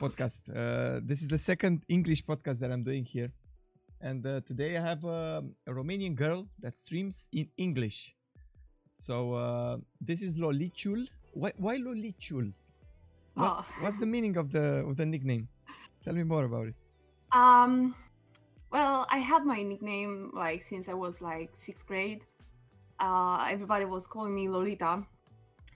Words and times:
podcast. 0.00 0.40
Uh, 0.48 1.00
this 1.04 1.20
is 1.22 1.28
the 1.28 1.38
second 1.38 1.84
English 1.88 2.24
podcast 2.24 2.58
that 2.60 2.70
I'm 2.72 2.82
doing 2.82 3.04
here, 3.04 3.30
and 4.00 4.24
uh, 4.26 4.40
today 4.50 4.76
I 4.76 4.80
have 4.80 5.04
a, 5.04 5.44
a 5.66 5.70
Romanian 5.72 6.14
girl 6.14 6.46
that 6.60 6.78
streams 6.78 7.28
in 7.32 7.46
English. 7.58 8.14
So 8.92 9.34
uh, 9.34 9.76
this 10.00 10.22
is 10.22 10.38
Lolichul. 10.38 11.06
Why, 11.32 11.52
why 11.58 11.76
Lolichul? 11.78 12.52
What's 13.34 13.70
Oh. 13.70 13.74
what's 13.82 13.98
the 13.98 14.06
meaning 14.06 14.36
of 14.36 14.50
the 14.50 14.66
of 14.88 14.96
the 14.96 15.06
nickname? 15.06 15.48
Tell 16.04 16.14
me 16.14 16.24
more 16.24 16.44
about 16.44 16.66
it. 16.68 16.74
Um, 17.32 17.94
well, 18.72 19.06
I 19.10 19.18
had 19.18 19.44
my 19.44 19.62
nickname 19.62 20.30
like 20.34 20.62
since 20.62 20.88
I 20.88 20.94
was 20.94 21.20
like 21.20 21.50
sixth 21.52 21.86
grade. 21.86 22.22
Uh, 22.98 23.46
everybody 23.50 23.84
was 23.84 24.06
calling 24.06 24.34
me 24.34 24.48
Lolita. 24.48 25.04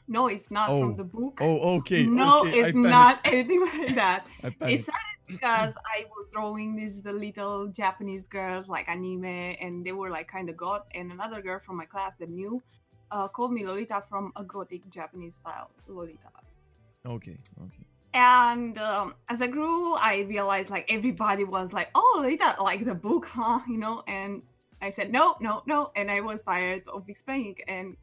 No, 0.06 0.26
it's 0.26 0.50
not 0.50 0.68
Oh. 0.68 0.80
from 0.80 0.96
the 0.96 1.04
book. 1.04 1.38
Oh, 1.40 1.76
okay. 1.78 2.04
no, 2.06 2.42
okay, 2.42 2.60
it's 2.60 2.76
not 2.76 3.20
anything 3.24 3.60
like 3.72 3.94
that. 3.94 4.26
It 4.60 4.82
started 4.82 5.20
because 5.26 5.76
I 5.96 6.04
was 6.16 6.30
drawing 6.32 6.76
these 6.76 7.00
the 7.00 7.12
little 7.12 7.68
Japanese 7.68 8.26
girls 8.26 8.68
like 8.68 8.86
anime, 8.88 9.24
and 9.24 9.84
they 9.84 9.92
were 9.92 10.10
like 10.10 10.28
kind 10.28 10.50
of 10.50 10.56
goth. 10.56 10.84
And 10.94 11.10
another 11.12 11.40
girl 11.40 11.58
from 11.64 11.76
my 11.76 11.86
class 11.86 12.16
that 12.16 12.28
knew 12.28 12.62
uh, 13.10 13.28
called 13.28 13.52
me 13.52 13.64
Lolita 13.66 14.02
from 14.08 14.32
a 14.36 14.44
gothic 14.44 14.82
Japanese 14.90 15.36
style 15.36 15.70
Lolita. 15.88 16.28
Okay, 17.06 17.38
okay. 17.62 17.86
And 18.12 18.78
um, 18.78 19.14
as 19.28 19.42
I 19.42 19.46
grew, 19.48 19.94
I 19.94 20.24
realized 20.28 20.70
like 20.70 20.84
everybody 20.92 21.44
was 21.44 21.72
like, 21.72 21.88
"Oh, 21.94 22.14
Lolita, 22.18 22.56
like 22.62 22.84
the 22.84 22.94
book, 22.94 23.26
huh?" 23.32 23.60
You 23.66 23.78
know. 23.78 24.02
And 24.06 24.42
I 24.82 24.90
said, 24.90 25.10
"No, 25.10 25.36
no, 25.40 25.62
no," 25.66 25.90
and 25.96 26.10
I 26.10 26.20
was 26.20 26.42
tired 26.42 26.86
of 26.88 27.08
explaining, 27.08 27.56
and 27.66 27.96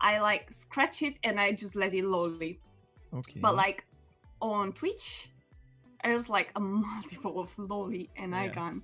I 0.00 0.18
like 0.20 0.50
scratch 0.52 1.02
it 1.02 1.14
and 1.24 1.40
I 1.40 1.52
just 1.52 1.76
let 1.76 1.94
it 1.94 2.04
lolly. 2.04 2.60
Okay. 3.14 3.40
But 3.40 3.54
like 3.54 3.84
on 4.40 4.72
Twitch, 4.72 5.30
there's 6.04 6.28
like 6.28 6.52
a 6.56 6.60
multiple 6.60 7.40
of 7.40 7.56
lolly 7.58 8.10
and 8.16 8.32
Yeah. 8.32 8.42
icon, 8.42 8.82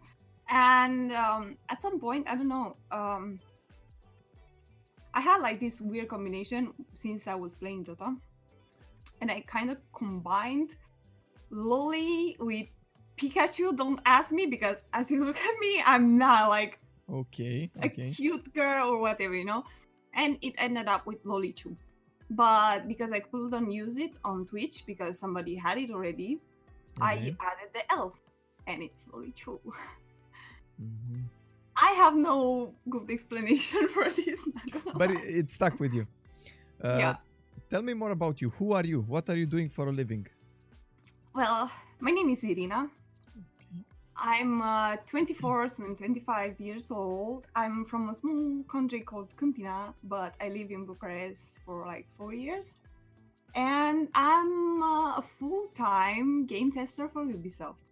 and 0.50 1.12
um, 1.12 1.56
at 1.68 1.80
some 1.82 2.00
point, 2.00 2.26
I 2.28 2.34
don't 2.34 2.48
know. 2.48 2.76
Um, 2.90 3.40
I 5.14 5.20
had 5.20 5.42
like 5.42 5.60
this 5.60 5.80
weird 5.80 6.08
combination 6.08 6.72
since 6.94 7.26
I 7.26 7.34
was 7.34 7.54
playing 7.54 7.84
Dota, 7.84 8.16
and 9.20 9.30
I 9.30 9.40
kind 9.46 9.70
of 9.70 9.78
combined 9.92 10.76
lolly 11.50 12.36
with 12.40 12.66
Pikachu. 13.16 13.76
Don't 13.76 14.00
ask 14.06 14.32
me 14.32 14.46
because 14.46 14.84
as 14.92 15.10
you 15.10 15.24
look 15.24 15.36
at 15.36 15.58
me, 15.60 15.82
I'm 15.84 16.16
not 16.16 16.48
like 16.48 16.78
okay, 17.12 17.70
a 17.82 17.88
cute 17.88 18.52
girl 18.54 18.88
or 18.88 19.00
whatever, 19.00 19.34
you 19.34 19.44
know. 19.44 19.64
And 20.14 20.38
it 20.42 20.54
ended 20.58 20.86
up 20.88 21.06
with 21.06 21.24
Lolichu. 21.24 21.76
But 22.30 22.88
because 22.88 23.12
I 23.12 23.20
couldn't 23.20 23.70
use 23.70 23.98
it 23.98 24.18
on 24.24 24.46
Twitch 24.46 24.84
because 24.86 25.18
somebody 25.18 25.54
had 25.54 25.78
it 25.78 25.90
already, 25.90 26.38
I 27.00 27.16
Mhm, 27.16 27.36
added 27.40 27.70
the 27.74 27.92
L, 27.92 28.14
and 28.66 28.82
it's 28.82 29.06
Lolichul. 29.08 29.60
mhm. 30.80 31.22
I 31.76 31.90
have 31.92 32.14
no 32.14 32.74
good 32.88 33.10
explanation 33.10 33.88
for 33.94 34.08
this. 34.10 34.38
But 34.94 35.10
it, 35.10 35.20
it 35.24 35.50
stuck 35.50 35.78
with 35.80 35.92
you. 35.94 36.06
Uh, 36.82 36.98
Yeah. 36.98 37.16
Tell 37.70 37.80
me 37.82 37.94
more 37.94 38.10
about 38.10 38.40
you. 38.42 38.50
Who 38.58 38.72
are 38.72 38.84
you? 38.84 39.00
What 39.02 39.28
are 39.30 39.36
you 39.36 39.46
doing 39.46 39.68
for 39.70 39.88
a 39.88 39.92
living? 39.92 40.26
well, 41.34 41.70
my 42.00 42.10
name 42.10 42.28
is 42.30 42.44
Irina. 42.44 42.90
I'm 44.24 44.62
uh, 44.62 44.96
24, 45.04 45.66
soon 45.66 45.96
25 45.96 46.60
years 46.60 46.92
old. 46.92 47.48
I'm 47.56 47.84
from 47.84 48.08
a 48.08 48.14
small 48.14 48.62
country 48.68 49.00
called 49.00 49.36
Câmpina, 49.36 49.94
but 50.04 50.36
I 50.40 50.48
live 50.48 50.70
in 50.70 50.86
Bucharest 50.86 51.58
for 51.66 51.84
like 51.84 52.06
four 52.08 52.32
years. 52.32 52.76
And 53.56 54.08
I'm 54.14 54.80
uh, 54.80 55.16
a 55.16 55.22
full 55.22 55.66
time 55.74 56.46
game 56.46 56.70
tester 56.70 57.08
for 57.08 57.24
Ubisoft. 57.24 57.90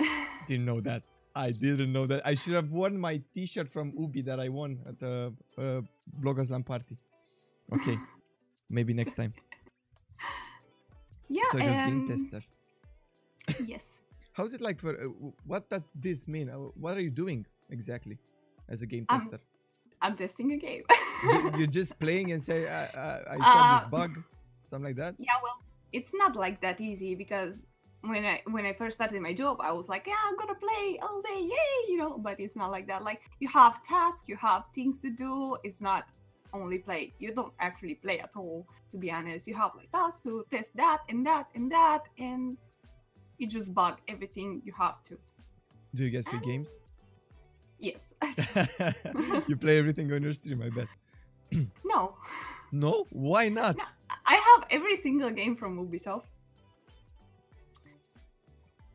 Didn't 0.48 0.64
know 0.66 0.80
that. 0.80 1.04
I 1.36 1.50
didn't 1.50 1.92
know 1.92 2.06
that. 2.06 2.26
I 2.26 2.34
should 2.34 2.54
have 2.54 2.72
worn 2.72 2.98
my 2.98 3.20
T-shirt 3.34 3.68
from 3.68 3.92
Ubi 3.96 4.22
that 4.22 4.40
I 4.40 4.48
won 4.48 4.80
at 4.88 4.98
the 4.98 5.34
uh, 5.58 5.82
Bloggers 6.18 6.50
Land 6.50 6.64
party. 6.64 6.96
Okay, 7.74 7.98
maybe 8.70 8.94
next 8.94 9.16
time. 9.16 9.34
yeah, 11.28 11.44
so 11.52 11.58
you're 11.58 11.68
a 11.68 11.86
game 11.86 12.08
tester. 12.08 12.40
yes. 13.66 14.00
How's 14.36 14.52
it 14.54 14.60
like 14.60 14.78
for? 14.80 14.90
Uh, 14.92 15.08
what 15.46 15.68
does 15.70 15.90
this 15.94 16.28
mean? 16.28 16.50
Uh, 16.50 16.68
what 16.76 16.96
are 16.96 17.00
you 17.00 17.10
doing 17.10 17.46
exactly 17.70 18.18
as 18.68 18.82
a 18.82 18.86
game 18.86 19.06
Um, 19.08 19.20
tester? 19.20 19.40
I'm 20.02 20.14
testing 20.14 20.52
a 20.52 20.56
game. 20.58 20.82
You- 21.32 21.52
You're 21.58 21.74
just 21.80 21.98
playing 21.98 22.32
and 22.32 22.42
say, 22.42 22.68
I, 22.68 22.84
I, 22.84 23.20
I 23.30 23.36
saw 23.52 23.60
this 23.74 23.84
Uh, 23.84 23.88
bug, 23.88 24.22
something 24.66 24.88
like 24.90 24.96
that. 24.96 25.14
yeah 25.18 25.38
well 25.42 25.58
it's 25.92 26.12
not 26.12 26.36
like 26.36 26.60
that 26.60 26.80
easy 26.80 27.14
because 27.14 27.64
when 28.02 28.24
i 28.24 28.42
when 28.54 28.64
i 28.66 28.72
first 28.72 28.94
started 28.98 29.20
my 29.22 29.32
job 29.32 29.56
i 29.60 29.70
was 29.78 29.88
like 29.88 30.04
yeah 30.06 30.20
i'm 30.26 30.36
gonna 30.36 30.58
play 30.68 30.98
all 31.04 31.22
day 31.22 31.40
yay 31.54 31.74
you 31.90 31.96
know 31.96 32.18
but 32.18 32.34
it's 32.40 32.56
not 32.56 32.70
like 32.76 32.86
that 32.88 33.02
like 33.10 33.20
you 33.42 33.48
have 33.48 33.74
tasks 33.84 34.28
you 34.28 34.36
have 34.36 34.62
things 34.74 35.00
to 35.00 35.08
do 35.10 35.56
it's 35.62 35.80
not 35.80 36.04
only 36.52 36.78
play 36.78 37.12
you 37.20 37.32
don't 37.32 37.54
actually 37.60 37.94
play 37.94 38.18
at 38.18 38.30
all 38.36 38.66
to 38.90 38.96
be 38.98 39.08
honest 39.10 39.46
you 39.46 39.54
have 39.54 39.70
like 39.76 39.90
tasks 39.92 40.20
to 40.26 40.44
test 40.50 40.70
that 40.76 40.98
and 41.08 41.24
that 41.24 41.46
and 41.54 41.70
that 41.70 42.02
and 42.18 42.56
you 43.38 43.46
just 43.46 43.74
bug 43.74 43.98
everything 44.08 44.62
you 44.64 44.72
have 44.76 45.00
to 45.02 45.18
Do 45.94 46.04
you 46.04 46.10
get 46.10 46.28
free 46.28 46.40
games? 46.40 46.78
yes 47.78 48.14
you 49.48 49.56
play 49.56 49.78
everything 49.78 50.12
on 50.12 50.22
your 50.22 50.34
stream, 50.34 50.62
I 50.62 50.70
bet. 50.70 50.88
no 51.84 52.16
No, 52.72 53.06
why 53.10 53.48
not? 53.48 53.76
No. 53.78 53.84
I 54.26 54.34
have 54.34 54.66
every 54.70 54.96
single 54.96 55.30
game 55.30 55.54
from 55.56 55.78
Ubisoft. 55.78 56.26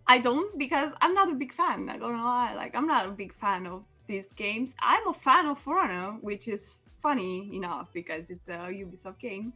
I 0.07 0.17
don't 0.19 0.57
because 0.59 0.91
I'm 1.01 1.13
not 1.13 1.31
a 1.31 1.35
big 1.35 1.53
fan. 1.53 1.87
I 1.89 1.97
don't 1.97 2.21
lie. 2.21 2.53
Like 2.53 2.75
I'm 2.75 2.85
not 2.85 3.05
a 3.05 3.11
big 3.11 3.33
fan 3.33 3.65
of 3.65 3.83
these 4.07 4.33
games. 4.33 4.75
I'm 4.81 5.07
a 5.07 5.13
fan 5.13 5.45
of 5.47 5.57
For 5.57 5.79
Honor, 5.79 6.17
which 6.21 6.47
is 6.47 6.79
funny 7.01 7.55
enough 7.55 7.87
because 7.93 8.29
it's 8.29 8.47
a 8.49 8.67
Ubisoft 8.83 9.19
game. 9.19 9.53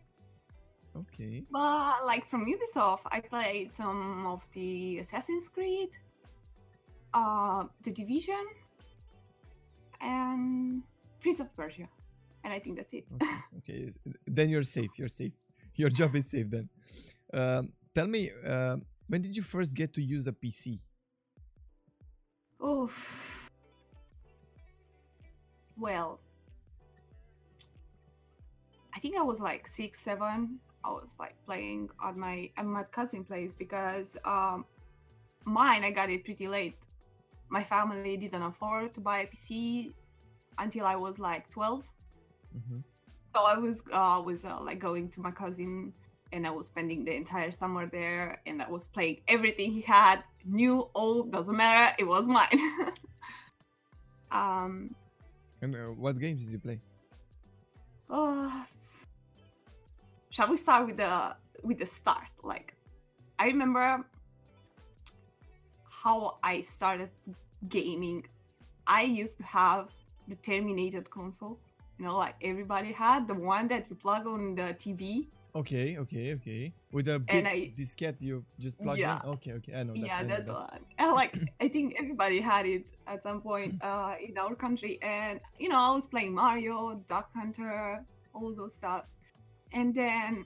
Okay. 0.95 1.44
But 1.51 2.06
like 2.06 2.25
from 2.25 2.45
Ubisoft, 2.45 3.01
I 3.11 3.19
played 3.19 3.72
some 3.72 4.25
of 4.25 4.47
the 4.53 5.00
Assassin's 5.00 5.50
Creed, 5.50 5.89
uh, 7.13 7.66
The 7.83 7.91
Division, 7.91 8.45
and 10.01 10.84
Prince 11.19 11.39
of 11.39 11.55
Persia, 11.55 11.88
and 12.44 12.53
I 12.53 12.59
think 12.59 12.78
that's 12.78 12.94
it. 12.94 13.05
Okay. 13.13 13.34
okay. 13.57 13.89
Then 14.25 14.50
you're 14.50 14.63
safe. 14.63 14.91
You're 14.97 15.09
safe. 15.09 15.34
Your 15.75 15.89
job 15.89 16.16
is 16.16 16.31
safe 16.31 16.50
then. 16.50 16.69
Um, 17.34 17.73
tell 17.94 18.07
me, 18.07 18.31
uh, 18.47 18.78
when 19.07 19.22
did 19.22 19.35
you 19.35 19.44
first 19.44 19.75
get 19.75 19.94
to 19.95 20.01
use 20.01 20.28
a 20.28 20.31
PC? 20.31 20.79
Oof. 22.66 23.51
Well, 25.78 26.22
I 28.95 29.00
think 29.00 29.17
I 29.17 29.22
was 29.22 29.41
like 29.41 29.67
six, 29.67 30.00
seven. 30.00 30.59
I 30.85 30.90
was 30.91 31.16
like 31.19 31.35
playing 31.46 31.90
at 32.03 32.16
my 32.16 32.50
at 32.57 32.66
my 32.66 32.84
cousin 32.84 33.23
place 33.23 33.56
because 33.56 34.16
um, 34.25 34.66
mine 35.46 35.84
I 35.84 35.91
got 35.91 36.09
it 36.09 36.23
pretty 36.23 36.47
late. 36.47 36.78
My 37.50 37.63
family 37.63 38.18
didn't 38.18 38.44
afford 38.44 38.94
to 38.96 39.01
buy 39.01 39.19
a 39.19 39.28
PC 39.28 39.94
until 40.57 40.85
I 40.85 40.96
was 40.96 41.18
like 41.19 41.50
twelve. 41.50 41.84
Mhm. 42.56 42.84
So 43.34 43.44
I 43.44 43.57
was 43.57 43.84
uh, 43.91 44.22
was 44.23 44.46
uh, 44.46 44.62
like 44.62 44.79
going 44.79 45.09
to 45.09 45.22
my 45.22 45.31
cousin, 45.31 45.94
and 46.31 46.46
I 46.46 46.51
was 46.51 46.68
spending 46.68 47.03
the 47.03 47.16
entire 47.16 47.52
summer 47.52 47.85
there, 47.88 48.41
and 48.46 48.62
I 48.62 48.69
was 48.69 48.88
playing 48.88 49.22
everything 49.28 49.72
he 49.72 49.81
had, 49.81 50.23
new, 50.46 50.90
old, 50.94 51.31
doesn't 51.31 51.57
matter. 51.57 51.96
It 52.00 52.06
was 52.06 52.28
mine. 52.28 52.59
um. 54.31 54.96
And 55.62 55.75
uh, 55.75 55.91
what 55.97 56.19
games 56.19 56.44
did 56.44 56.53
you 56.53 56.59
play? 56.59 56.79
uh, 58.09 58.66
shall 60.35 60.49
we 60.49 60.58
start 60.58 60.82
with 60.87 60.97
the 60.97 61.14
with 61.67 61.78
the 61.84 61.85
start? 61.99 62.28
Like, 62.43 62.67
I 63.40 63.46
remember 63.53 63.85
how 66.03 66.37
I 66.43 66.61
started 66.61 67.09
gaming. 67.70 68.26
I 68.87 69.02
used 69.22 69.37
to 69.41 69.46
have 69.46 69.84
the 70.28 70.35
Terminator 70.35 71.02
console. 71.02 71.58
You 71.97 72.05
know, 72.05 72.17
like 72.17 72.35
everybody 72.41 72.91
had 72.91 73.28
the 73.32 73.34
one 73.55 73.67
that 73.70 73.90
you 73.90 73.96
plug 73.96 74.28
on 74.28 74.55
the 74.55 74.67
TV. 74.84 75.28
Okay, 75.55 75.97
okay, 76.03 76.34
okay. 76.34 76.73
With 76.91 77.08
a 77.08 77.17
big 77.20 77.46
I- 77.47 77.72
diskette, 77.79 78.20
you 78.22 78.43
just 78.59 78.78
plug 78.84 78.97
Yeah. 78.97 79.22
in. 79.23 79.29
Okay, 79.35 79.53
okay. 79.53 79.73
I 79.79 79.84
know 79.84 79.93
that. 79.93 80.05
yeah 80.05 80.17
I 80.20 80.23
know 80.23 80.35
that 80.35 80.46
that. 80.47 80.53
one 80.53 80.81
and 81.02 81.11
like 81.22 81.34
i 81.61 81.67
think 81.73 81.96
everybody 82.03 82.40
had 82.52 82.66
it 82.76 82.85
at 83.08 83.23
some 83.23 83.40
point 83.49 83.72
uh 83.81 84.16
in 84.28 84.38
our 84.43 84.53
country 84.66 84.93
and 85.02 85.40
you 85.64 85.70
know 85.72 85.79
i 85.90 85.91
was 85.97 86.05
playing 86.14 86.34
mario 86.41 86.78
duck 87.14 87.28
hunter 87.40 88.03
all 88.35 88.52
those 88.61 88.73
stuffs 88.79 89.14
and 89.73 89.94
then 89.94 90.46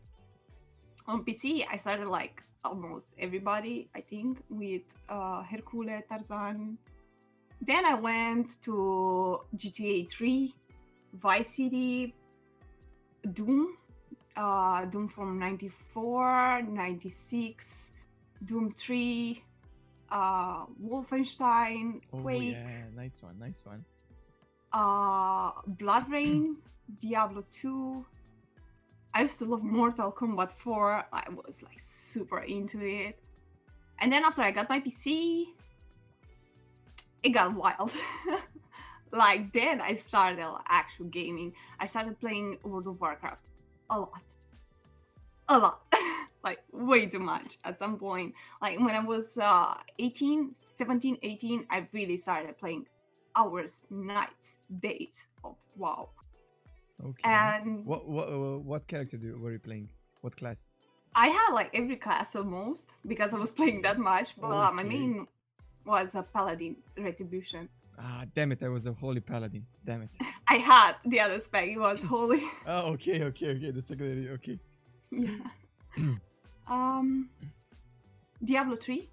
on 1.08 1.24
pc 1.24 1.66
i 1.72 1.76
started 1.76 2.08
like 2.08 2.44
almost 2.64 3.10
everybody 3.18 3.90
i 3.96 4.02
think 4.02 4.40
with 4.50 4.82
uh 5.10 5.42
hercule 5.44 6.02
tarzan 6.10 6.78
then 7.62 7.86
i 7.86 7.94
went 7.94 8.62
to 8.62 9.40
gta 9.56 10.10
3 10.10 10.54
vice 11.14 11.56
city 11.56 12.14
doom 13.34 13.78
uh 14.36 14.86
doom 14.86 15.08
from 15.08 15.40
94 15.40 16.62
96 16.64 17.92
Doom 18.44 18.70
3, 18.72 19.44
uh, 20.12 20.66
Wolfenstein, 20.82 22.02
Oh 22.14 22.20
Quake, 22.22 22.56
yeah, 22.56 22.84
nice 22.96 23.22
one, 23.22 23.38
nice 23.40 23.62
one. 23.66 23.84
uh, 24.72 25.52
BloodRayne, 25.76 26.56
Diablo 27.00 27.44
2. 27.52 28.06
I 29.14 29.22
used 29.22 29.40
to 29.40 29.46
love 29.46 29.64
Mortal 29.64 30.12
Kombat 30.12 30.52
4. 30.52 31.06
I 31.12 31.24
was 31.46 31.62
like 31.64 31.80
super 31.80 32.40
into 32.40 32.82
it. 32.82 33.20
And 34.00 34.12
then 34.12 34.24
after 34.24 34.42
I 34.42 34.52
got 34.52 34.70
my 34.70 34.80
PC, 34.80 35.46
it 37.24 37.30
got 37.30 37.54
wild. 37.54 37.96
like 39.12 39.52
then 39.52 39.82
I 39.82 39.96
started 39.96 40.46
actual 40.68 41.06
gaming. 41.06 41.54
I 41.80 41.86
started 41.86 42.20
playing 42.20 42.58
World 42.64 42.88
of 42.88 43.00
Warcraft 43.02 43.50
a 43.90 44.00
lot. 44.00 44.36
A 45.50 45.58
lot. 45.58 45.82
like 46.44 46.60
way 46.72 47.08
too 47.08 47.20
much 47.20 47.58
at 47.66 47.80
some 47.80 47.98
point. 47.98 48.34
Like 48.62 48.80
when 48.80 48.96
I 48.96 49.00
was 49.00 49.38
uh 49.38 49.76
18, 49.98 50.54
17, 50.54 51.18
18, 51.22 51.66
I 51.70 51.88
really 51.92 52.18
started 52.18 52.58
playing 52.58 52.86
hours, 53.36 53.84
nights, 53.90 54.58
days 54.80 55.28
of 55.44 55.56
WoW. 55.76 56.10
Okay. 57.06 57.22
And 57.24 57.86
what 57.86 58.08
what 58.08 58.28
uh, 58.30 58.58
what 58.58 58.88
character 58.88 59.18
do, 59.18 59.38
were 59.38 59.52
you 59.52 59.60
playing? 59.60 59.90
What 60.22 60.36
class? 60.36 60.70
I 61.16 61.28
had 61.28 61.54
like 61.54 61.72
every 61.74 61.96
class 61.96 62.36
almost 62.36 62.96
because 63.08 63.34
I 63.34 63.38
was 63.38 63.54
playing 63.60 63.82
that 63.84 63.98
much, 63.98 64.36
but 64.40 64.52
uh, 64.52 64.72
my 64.72 64.84
main 64.84 65.28
was 65.86 66.16
a 66.16 66.24
paladin 66.24 66.76
retribution. 66.98 67.70
Ah, 67.98 68.26
damn 68.34 68.52
it! 68.52 68.64
I 68.64 68.70
was 68.70 68.86
a 68.86 68.94
holy 68.94 69.22
paladin. 69.22 69.66
Damn 69.86 70.04
it. 70.04 70.10
I 70.48 70.56
had 70.56 70.94
the 71.06 71.20
other 71.20 71.40
spec, 71.40 71.68
it 71.68 71.80
was 71.80 72.04
holy. 72.04 72.44
oh, 72.68 72.94
okay, 72.94 73.24
okay, 73.24 73.52
okay. 73.56 73.72
The 73.72 73.82
secondary. 73.82 74.30
Okay. 74.30 74.60
yeah. 75.12 75.38
um 76.68 77.30
Diablo 78.44 78.76
3, 78.76 79.10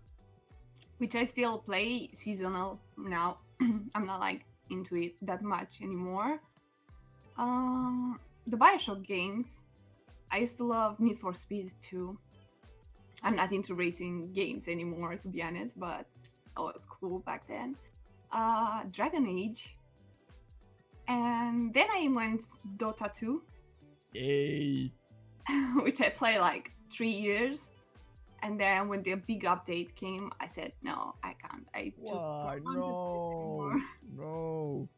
which 0.98 1.14
I 1.16 1.24
still 1.24 1.58
play 1.58 2.10
seasonal 2.12 2.80
now. 2.96 3.38
I'm 3.94 4.06
not 4.06 4.20
like 4.20 4.44
into 4.70 4.96
it 4.96 5.14
that 5.22 5.42
much 5.42 5.82
anymore. 5.82 6.40
Um 7.38 8.18
the 8.46 8.56
Bioshock 8.56 9.04
games. 9.06 9.60
I 10.30 10.38
used 10.38 10.56
to 10.58 10.64
love 10.64 11.00
Need 11.00 11.18
for 11.18 11.34
Speed 11.34 11.72
too. 11.80 12.18
I'm 13.22 13.36
not 13.36 13.52
into 13.52 13.74
racing 13.74 14.32
games 14.32 14.68
anymore 14.68 15.16
to 15.16 15.28
be 15.28 15.42
honest, 15.42 15.78
but 15.78 16.06
it 16.24 16.60
was 16.60 16.86
cool 16.88 17.20
back 17.20 17.46
then. 17.46 17.76
Uh 18.32 18.84
Dragon 18.90 19.26
Age. 19.26 19.76
And 21.08 21.72
then 21.72 21.86
I 21.90 22.08
went 22.08 22.40
to 22.40 22.68
Dota 22.76 23.12
2 23.12 23.42
Yay! 24.14 24.92
which 25.82 26.00
I 26.00 26.08
played 26.08 26.38
like 26.38 26.72
three 26.90 27.10
years. 27.10 27.68
And 28.42 28.60
then 28.60 28.88
when 28.88 29.02
the 29.02 29.14
big 29.14 29.44
update 29.44 29.94
came, 29.94 30.30
I 30.40 30.46
said, 30.46 30.72
no, 30.82 31.14
I 31.22 31.32
can't. 31.34 31.66
I 31.74 31.92
just 32.06 32.26
Why? 32.26 32.58
don't 32.58 32.64
want 32.64 32.84
to 32.84 32.90
No, 32.90 33.10
this 33.12 33.28
anymore. 33.32 33.80
no. 34.16 34.88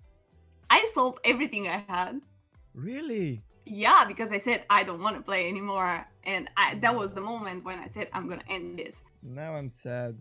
I 0.70 0.86
sold 0.92 1.20
everything 1.24 1.68
I 1.68 1.84
had. 1.88 2.20
Really? 2.74 3.42
Yeah, 3.64 4.04
because 4.06 4.32
I 4.32 4.38
said 4.38 4.64
I 4.70 4.82
don't 4.82 5.02
want 5.02 5.16
to 5.16 5.22
play 5.22 5.48
anymore. 5.48 6.06
And 6.24 6.50
I, 6.56 6.74
that 6.76 6.94
was 6.94 7.12
the 7.12 7.20
moment 7.20 7.64
when 7.64 7.78
I 7.78 7.86
said 7.86 8.08
I'm 8.12 8.28
gonna 8.28 8.48
end 8.48 8.78
this. 8.78 9.02
Now 9.22 9.54
I'm 9.54 9.68
sad. 9.68 10.16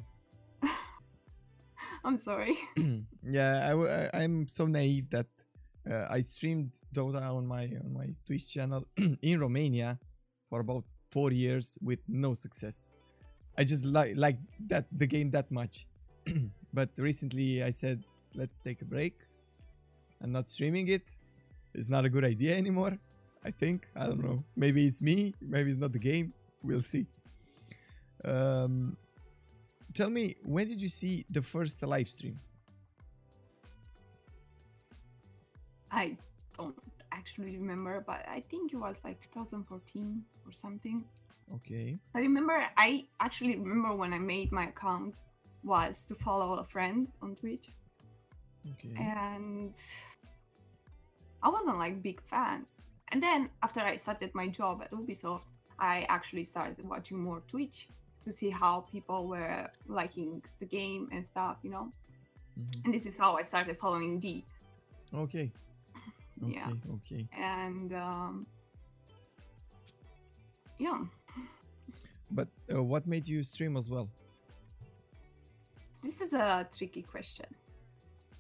I'm 2.03 2.17
sorry. 2.17 2.57
yeah, 3.23 4.09
I'm 4.13 4.47
so 4.47 4.65
naive 4.65 5.09
that 5.11 5.27
uh, 5.89 6.07
I 6.09 6.21
streamed 6.21 6.71
Dota 6.93 7.21
on 7.21 7.47
my 7.47 7.63
on 7.83 7.93
my 7.93 8.07
Twitch 8.25 8.51
channel 8.51 8.88
in 9.21 9.39
Romania 9.39 10.00
for 10.50 10.59
about 10.59 10.83
four 11.09 11.31
years 11.31 11.77
with 11.81 12.00
no 12.07 12.33
success. 12.33 12.91
I 13.57 13.63
just 13.63 13.85
like 13.85 14.13
like 14.15 14.39
that 14.67 14.85
the 14.91 15.07
game 15.07 15.29
that 15.31 15.51
much. 15.51 15.88
but 16.73 16.89
recently 16.97 17.63
I 17.63 17.71
said 17.71 18.03
let's 18.35 18.59
take 18.59 18.81
a 18.81 18.85
break. 18.85 19.26
I'm 20.21 20.31
not 20.31 20.47
streaming 20.47 20.87
it. 20.87 21.03
It's 21.73 21.89
not 21.89 22.05
a 22.05 22.09
good 22.09 22.23
idea 22.23 22.55
anymore. 22.57 22.97
I 23.43 23.51
think 23.51 23.87
I 23.95 24.07
don't 24.07 24.23
know. 24.23 24.43
Maybe 24.55 24.87
it's 24.87 25.01
me. 25.01 25.33
Maybe 25.41 25.69
it's 25.69 25.79
not 25.79 25.93
the 25.93 25.99
game. 25.99 26.33
We'll 26.63 26.81
see. 26.81 27.05
Um, 28.25 28.97
tell 29.93 30.09
me, 30.09 30.35
when 30.43 30.67
did 30.67 30.81
you 30.81 30.89
see 30.89 31.25
the 31.29 31.41
first 31.41 31.81
live 31.83 32.09
stream? 32.09 32.39
I 35.91 36.17
don't 36.57 36.75
actually 37.11 37.57
remember, 37.57 38.03
but 38.05 38.25
I 38.27 38.43
think 38.49 38.73
it 38.73 38.77
was 38.77 39.01
like 39.03 39.19
2014 39.19 40.23
or 40.45 40.51
something. 40.51 41.05
Okay. 41.55 41.97
I 42.13 42.19
remember, 42.19 42.65
I 42.75 43.05
actually 43.19 43.55
remember 43.55 43.95
when 43.95 44.13
I 44.13 44.19
made 44.19 44.51
my 44.51 44.65
account 44.67 45.21
was 45.63 46.03
to 46.05 46.15
follow 46.15 46.55
a 46.55 46.63
friend 46.63 47.07
on 47.21 47.35
Twitch. 47.35 47.69
Okay. 48.71 48.94
and 48.98 49.74
I 51.44 51.50
wasn't 51.50 51.77
like 51.77 52.01
big 52.01 52.21
fan. 52.21 52.65
And 53.09 53.21
then 53.24 53.50
after 53.63 53.80
I 53.80 53.95
started 53.95 54.33
my 54.36 54.48
job 54.48 54.81
at 54.83 54.92
Ubisoft, 54.92 55.45
I 55.80 56.06
actually 56.09 56.44
started 56.44 56.83
watching 56.88 57.18
more 57.19 57.42
Twitch 57.48 57.88
to 58.21 58.31
see 58.31 58.50
how 58.50 58.81
people 58.81 59.27
were 59.27 59.69
liking 59.88 60.44
the 60.59 60.65
game 60.65 61.07
and 61.12 61.25
stuff, 61.25 61.57
you 61.63 61.69
know. 61.69 61.92
Mhm. 62.59 62.86
And 62.86 62.94
this 62.94 63.06
is 63.06 63.18
how 63.18 63.38
I 63.38 63.44
started 63.44 63.77
following 63.77 64.19
D. 64.19 64.44
Okay. 65.13 65.51
Okay. 66.44 66.53
Yeah. 66.53 66.69
Okay. 66.98 67.27
And 67.33 67.94
um, 67.94 68.45
yeah, 70.77 71.01
But 72.30 72.48
uh, 72.71 72.83
what 72.83 73.07
made 73.07 73.27
you 73.27 73.42
stream 73.44 73.75
as 73.77 73.89
well? 73.89 74.07
this 76.03 76.21
is 76.21 76.33
a 76.33 76.68
tricky 76.77 77.01
question 77.01 77.45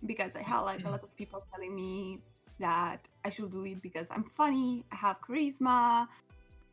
because 0.05 0.35
I 0.35 0.41
had 0.41 0.61
like 0.61 0.85
a 0.85 0.89
lot 0.89 1.03
of 1.03 1.15
people 1.15 1.43
telling 1.51 1.75
me 1.75 2.19
that 2.59 3.07
I 3.25 3.29
should 3.29 3.51
do 3.51 3.65
it 3.65 3.81
because 3.81 4.09
I'm 4.11 4.23
funny, 4.23 4.85
I 4.91 4.95
have 4.95 5.21
charisma, 5.21 6.07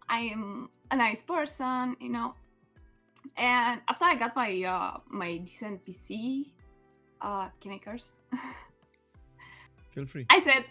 I 0.09 0.19
am 0.32 0.71
a 0.91 0.97
nice 0.97 1.23
person, 1.23 1.97
you 2.00 2.11
know. 2.11 2.35
And 3.37 3.81
after 3.88 4.05
I 4.05 4.15
got 4.17 4.37
my 4.37 4.53
uh, 4.62 4.99
my 5.09 5.38
decent 5.38 5.85
PC, 5.85 6.53
uh, 7.21 7.49
can 7.61 7.73
I 7.73 7.79
curse? 7.79 8.12
Feel 9.91 10.06
free. 10.06 10.26
I 10.29 10.38
said, 10.38 10.65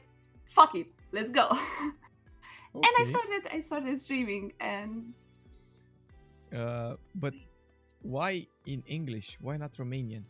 "Fuck 0.46 0.76
it, 0.76 0.88
let's 1.12 1.32
go." 1.32 1.50
okay. 1.50 2.76
and 2.86 2.94
I 3.00 3.04
started 3.06 3.42
I 3.52 3.60
started 3.60 4.00
streaming, 4.00 4.54
and 4.60 5.14
Uh, 6.54 6.94
but 7.18 7.34
why 8.06 8.46
in 8.70 8.86
English? 8.86 9.42
Why 9.42 9.58
not 9.58 9.74
Romanian? 9.82 10.30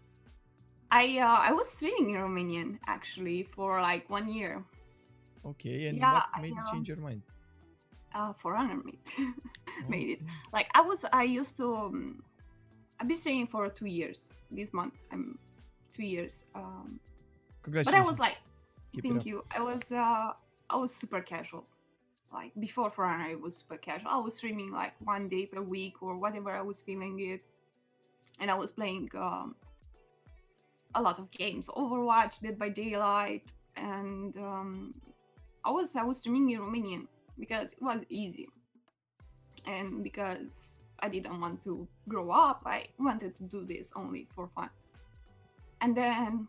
I 0.94 1.18
uh, 1.18 1.50
I 1.50 1.52
was 1.52 1.68
streaming 1.70 2.14
in 2.14 2.22
Romanian 2.22 2.80
actually 2.86 3.44
for 3.44 3.82
like 3.82 4.08
one 4.10 4.30
year. 4.30 4.64
Okay. 5.44 5.88
And 5.88 5.98
Yeah, 5.98 6.14
what 6.14 6.26
I 6.34 6.42
made 6.42 6.54
you 6.54 6.64
change 6.72 6.88
your 6.88 6.98
mind? 6.98 7.24
Uh, 8.14 8.32
for 8.34 8.56
Honor 8.56 8.80
Meet. 8.86 9.10
made 9.90 10.10
it. 10.10 10.20
Like 10.52 10.68
i 10.76 10.82
was 10.82 11.06
i 11.14 11.24
used 11.24 11.58
to 11.58 11.76
um, 11.76 12.22
i've 13.00 13.08
been 13.08 13.18
staying 13.18 13.48
for 13.48 13.68
two 13.70 13.88
years 13.88 14.30
this 14.52 14.74
month 14.74 14.94
i'm 15.12 15.38
two 15.92 16.04
years 16.04 16.44
um 16.56 17.00
Congratulations! 17.64 18.00
but 18.00 18.08
i 18.08 18.12
was 18.12 18.20
like 18.20 18.38
Keep 18.94 19.04
thank 19.04 19.26
you 19.26 19.44
i 19.56 19.62
was 19.62 19.92
uh 19.92 20.32
i 20.70 20.76
was 20.76 20.94
super 20.94 21.22
casual 21.22 21.66
like 22.32 22.52
before 22.60 22.90
for 22.90 23.06
honor 23.06 23.24
i 23.24 23.36
was 23.36 23.58
super 23.58 23.78
casual 23.78 24.12
i 24.12 24.18
was 24.18 24.36
streaming 24.36 24.72
like 24.72 24.94
one 25.04 25.28
day 25.28 25.46
per 25.46 25.62
week 25.62 26.02
or 26.02 26.18
whatever 26.18 26.52
i 26.52 26.62
was 26.62 26.82
feeling 26.82 27.20
it 27.20 27.42
and 28.40 28.52
i 28.52 28.54
was 28.54 28.72
playing 28.72 29.10
um 29.16 29.56
a 30.96 31.02
lot 31.02 31.20
of 31.20 31.30
games 31.32 31.68
overwatch 31.70 32.42
dead 32.42 32.58
by 32.58 32.70
daylight 32.70 33.54
and 33.78 34.38
um 34.38 34.94
i 35.66 35.72
was 35.72 35.96
i 35.96 36.04
was 36.04 36.20
streaming 36.20 36.50
in 36.52 36.60
romanian 36.60 37.08
because 37.40 37.74
it 37.74 37.82
was 37.82 38.00
easy 38.10 38.48
and 39.66 40.04
because 40.04 40.80
I 41.04 41.10
didn't 41.10 41.40
want 41.40 41.62
to 41.64 41.88
grow 42.08 42.32
up, 42.32 42.62
I 42.66 42.86
wanted 42.98 43.36
to 43.36 43.44
do 43.44 43.66
this 43.66 43.92
only 43.96 44.28
for 44.34 44.48
fun. 44.48 44.70
And 45.82 45.96
then 45.96 46.48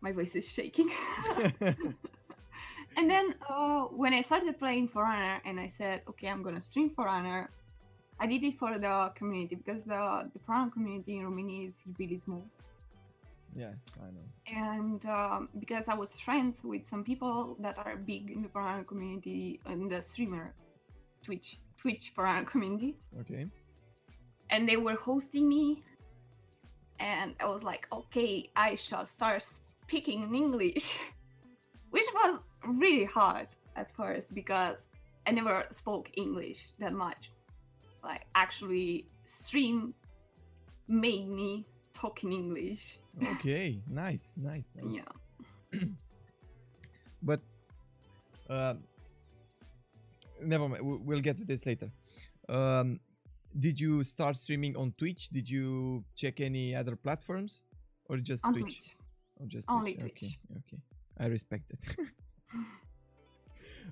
my 0.00 0.12
voice 0.12 0.34
is 0.36 0.50
shaking. 0.50 0.90
and 2.96 3.10
then 3.10 3.34
uh, 3.48 3.82
when 3.92 4.14
I 4.14 4.22
started 4.22 4.58
playing 4.58 4.88
For 4.88 5.04
Honor 5.04 5.42
and 5.44 5.60
I 5.60 5.66
said, 5.66 6.00
okay, 6.08 6.28
I'm 6.28 6.42
gonna 6.42 6.62
stream 6.62 6.88
For 6.88 7.06
Honor, 7.08 7.50
I 8.18 8.26
did 8.26 8.42
it 8.42 8.54
for 8.54 8.78
the 8.78 9.12
community 9.14 9.54
because 9.54 9.84
the, 9.84 10.30
the 10.32 10.38
For 10.38 10.54
Honor 10.54 10.70
community 10.70 11.18
in 11.18 11.24
Romania 11.24 11.66
is 11.66 11.84
really 11.98 12.16
small. 12.16 12.44
Yeah, 13.56 13.72
I 14.06 14.08
know. 14.14 14.26
And 14.70 15.04
um, 15.06 15.48
because 15.58 15.88
I 15.88 15.94
was 15.94 16.20
friends 16.20 16.62
with 16.64 16.86
some 16.86 17.02
people 17.02 17.56
that 17.60 17.76
are 17.78 17.96
big 17.96 18.30
in 18.30 18.42
the 18.42 18.50
Honor 18.54 18.84
community, 18.84 19.60
in 19.66 19.88
the 19.88 20.00
streamer 20.02 20.54
Twitch, 21.24 21.58
Twitch 21.76 22.12
Honor 22.18 22.44
community, 22.44 22.96
Okay. 23.22 23.46
and 24.50 24.68
they 24.68 24.76
were 24.76 24.94
hosting 24.94 25.48
me 25.48 25.82
and 26.98 27.34
i 27.40 27.46
was 27.46 27.62
like 27.62 27.86
okay 27.92 28.48
i 28.56 28.74
shall 28.74 29.04
start 29.04 29.42
speaking 29.42 30.22
in 30.22 30.34
english 30.34 30.98
which 31.90 32.06
was 32.14 32.40
really 32.82 33.04
hard 33.04 33.48
at 33.76 33.94
first 33.94 34.34
because 34.34 34.88
i 35.26 35.30
never 35.30 35.64
spoke 35.70 36.10
english 36.14 36.60
that 36.78 36.94
much 36.94 37.30
like 38.02 38.22
actually 38.34 39.04
stream 39.26 39.92
made 40.88 41.28
me 41.28 41.66
talk 42.00 42.22
in 42.24 42.32
English. 42.32 42.98
Okay, 43.34 43.80
nice, 43.88 44.36
nice, 44.38 44.72
nice. 44.76 44.94
Yeah. 44.98 45.80
But 47.22 47.40
uh, 48.48 48.74
never 50.52 50.68
mind. 50.68 50.82
we- 50.88 51.00
We'll 51.06 51.20
get 51.28 51.36
to 51.38 51.44
this 51.44 51.64
later. 51.66 51.90
Um, 52.48 53.00
did 53.58 53.80
you 53.80 54.04
start 54.04 54.36
streaming 54.36 54.76
on 54.76 54.92
Twitch? 54.98 55.28
Did 55.30 55.48
you 55.48 56.04
check 56.14 56.40
any 56.40 56.74
other 56.76 56.94
platforms, 56.94 57.62
or 58.08 58.18
just 58.18 58.44
On 58.44 58.52
Twitch? 58.52 58.64
Twitch. 58.64 58.96
Or 59.40 59.46
just 59.46 59.66
Only 59.70 59.94
Twitch? 59.94 60.12
Okay, 60.12 60.32
Twitch. 60.46 60.62
okay. 60.72 60.80
I 61.18 61.26
respect 61.36 61.64
it. 61.74 61.80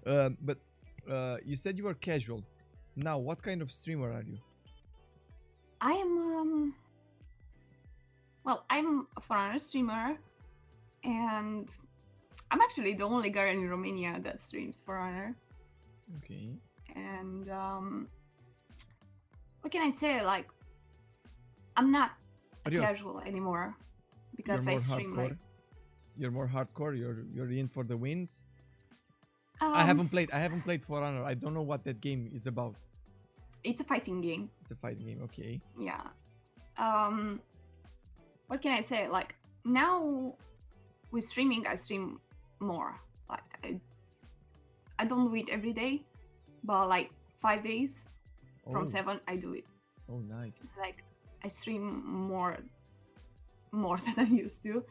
um, 0.12 0.36
but 0.42 0.58
uh, 1.10 1.36
you 1.44 1.56
said 1.56 1.78
you 1.78 1.84
were 1.84 1.94
casual. 1.94 2.42
Now, 2.96 3.18
what 3.18 3.42
kind 3.42 3.60
of 3.62 3.72
streamer 3.72 4.12
are 4.12 4.22
you? 4.22 4.38
I 5.80 5.92
am 5.92 6.12
um 6.18 6.74
well, 8.44 8.64
I'm 8.70 9.06
a 9.16 9.20
foreigner 9.20 9.58
streamer 9.58 10.16
and 11.02 11.68
I'm 12.50 12.60
actually 12.60 12.94
the 12.94 13.04
only 13.04 13.30
girl 13.30 13.50
in 13.50 13.68
Romania 13.68 14.20
that 14.22 14.40
streams 14.40 14.80
For 14.84 14.96
Honor. 14.98 15.34
Okay. 16.18 16.50
And 16.94 17.50
um 17.50 18.08
what 19.60 19.72
can 19.72 19.82
I 19.82 19.90
say? 19.90 20.24
Like 20.24 20.48
I'm 21.76 21.90
not 21.90 22.12
casual 22.64 23.20
anymore 23.20 23.74
because 24.36 24.66
I 24.68 24.76
stream 24.76 25.12
hardcore. 25.14 25.16
like 25.16 25.36
You're 26.16 26.30
more 26.30 26.46
hardcore. 26.48 26.96
You're 26.96 27.24
you're 27.34 27.50
in 27.50 27.68
for 27.68 27.82
the 27.84 27.96
wins. 27.96 28.44
um, 29.60 29.72
I 29.74 29.82
haven't 29.82 30.08
played. 30.08 30.30
I 30.32 30.38
haven't 30.38 30.62
played 30.62 30.82
For 30.84 31.02
Honor. 31.02 31.24
I 31.24 31.34
don't 31.34 31.54
know 31.54 31.62
what 31.62 31.84
that 31.84 32.00
game 32.00 32.30
is 32.32 32.46
about. 32.46 32.76
it's 33.64 33.80
a 33.80 33.84
fighting 33.84 34.20
game. 34.20 34.50
It's 34.60 34.70
a 34.70 34.76
fighting 34.76 35.06
game. 35.06 35.20
Okay. 35.24 35.60
yeah 35.80 36.04
um 36.76 37.40
what 38.48 38.60
can 38.62 38.76
i 38.76 38.80
say? 38.80 39.08
Like 39.08 39.34
now 39.64 40.34
with 41.10 41.24
streaming 41.24 41.66
i 41.66 41.74
stream 41.74 42.20
more. 42.60 43.00
Like 43.28 43.42
i, 43.64 43.80
I 44.98 45.04
don't 45.04 45.28
do 45.30 45.34
it 45.36 45.48
every 45.50 45.72
day 45.72 46.04
but 46.64 46.88
like 46.88 47.10
five 47.36 47.62
days 47.62 48.08
from 48.72 48.84
oh. 48.84 48.86
seven, 48.86 49.20
i 49.28 49.36
do 49.36 49.52
it. 49.52 49.64
Oh, 50.10 50.18
nice. 50.18 50.66
like 50.78 51.04
i 51.44 51.48
stream 51.48 52.02
more 52.04 52.58
more 53.72 53.98
than 54.04 54.26
i 54.26 54.28
used 54.30 54.62
to. 54.62 54.84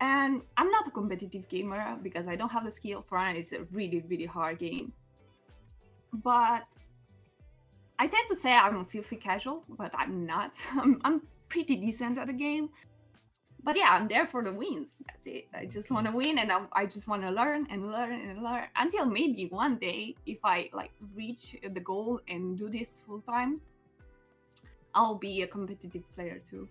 And 0.00 0.42
i'm 0.56 0.70
not 0.70 0.86
a 0.88 0.90
competitive 0.90 1.48
gamer 1.48 1.96
because 2.02 2.26
i 2.26 2.36
don't 2.36 2.50
have 2.50 2.64
the 2.64 2.70
skill 2.70 3.04
for 3.08 3.18
it. 3.18 3.36
It's 3.36 3.52
a 3.52 3.62
really 3.72 4.04
really 4.08 4.26
hard 4.26 4.58
game. 4.58 4.92
But 6.12 6.66
i 7.98 8.06
tend 8.06 8.26
to 8.28 8.36
say 8.36 8.52
i'm 8.52 8.84
filthy 8.84 9.16
casual 9.16 9.62
but 9.78 9.92
i'm 9.94 10.26
not. 10.26 10.52
I'm, 10.72 11.00
I'm 11.04 11.22
pretty 11.48 11.76
decent 11.76 12.18
at 12.18 12.26
the 12.26 12.32
game 12.32 12.70
but 13.64 13.76
yeah 13.76 13.88
i'm 13.90 14.08
there 14.08 14.26
for 14.26 14.42
the 14.42 14.52
wins 14.52 14.94
that's 15.06 15.26
it 15.26 15.46
i 15.54 15.64
just 15.66 15.90
want 15.90 16.06
to 16.06 16.12
win 16.12 16.38
and 16.38 16.50
I, 16.50 16.60
I 16.72 16.86
just 16.86 17.08
want 17.08 17.22
to 17.22 17.30
learn 17.30 17.66
and 17.70 17.90
learn 17.90 18.12
and 18.12 18.42
learn 18.42 18.64
until 18.76 19.06
maybe 19.06 19.46
one 19.50 19.76
day 19.76 20.14
if 20.26 20.38
i 20.44 20.70
like 20.72 20.92
reach 21.14 21.56
the 21.62 21.80
goal 21.80 22.20
and 22.28 22.56
do 22.56 22.68
this 22.68 23.02
full 23.06 23.20
time 23.20 23.60
i'll 24.94 25.14
be 25.14 25.42
a 25.42 25.46
competitive 25.46 26.02
player 26.14 26.38
too 26.38 26.68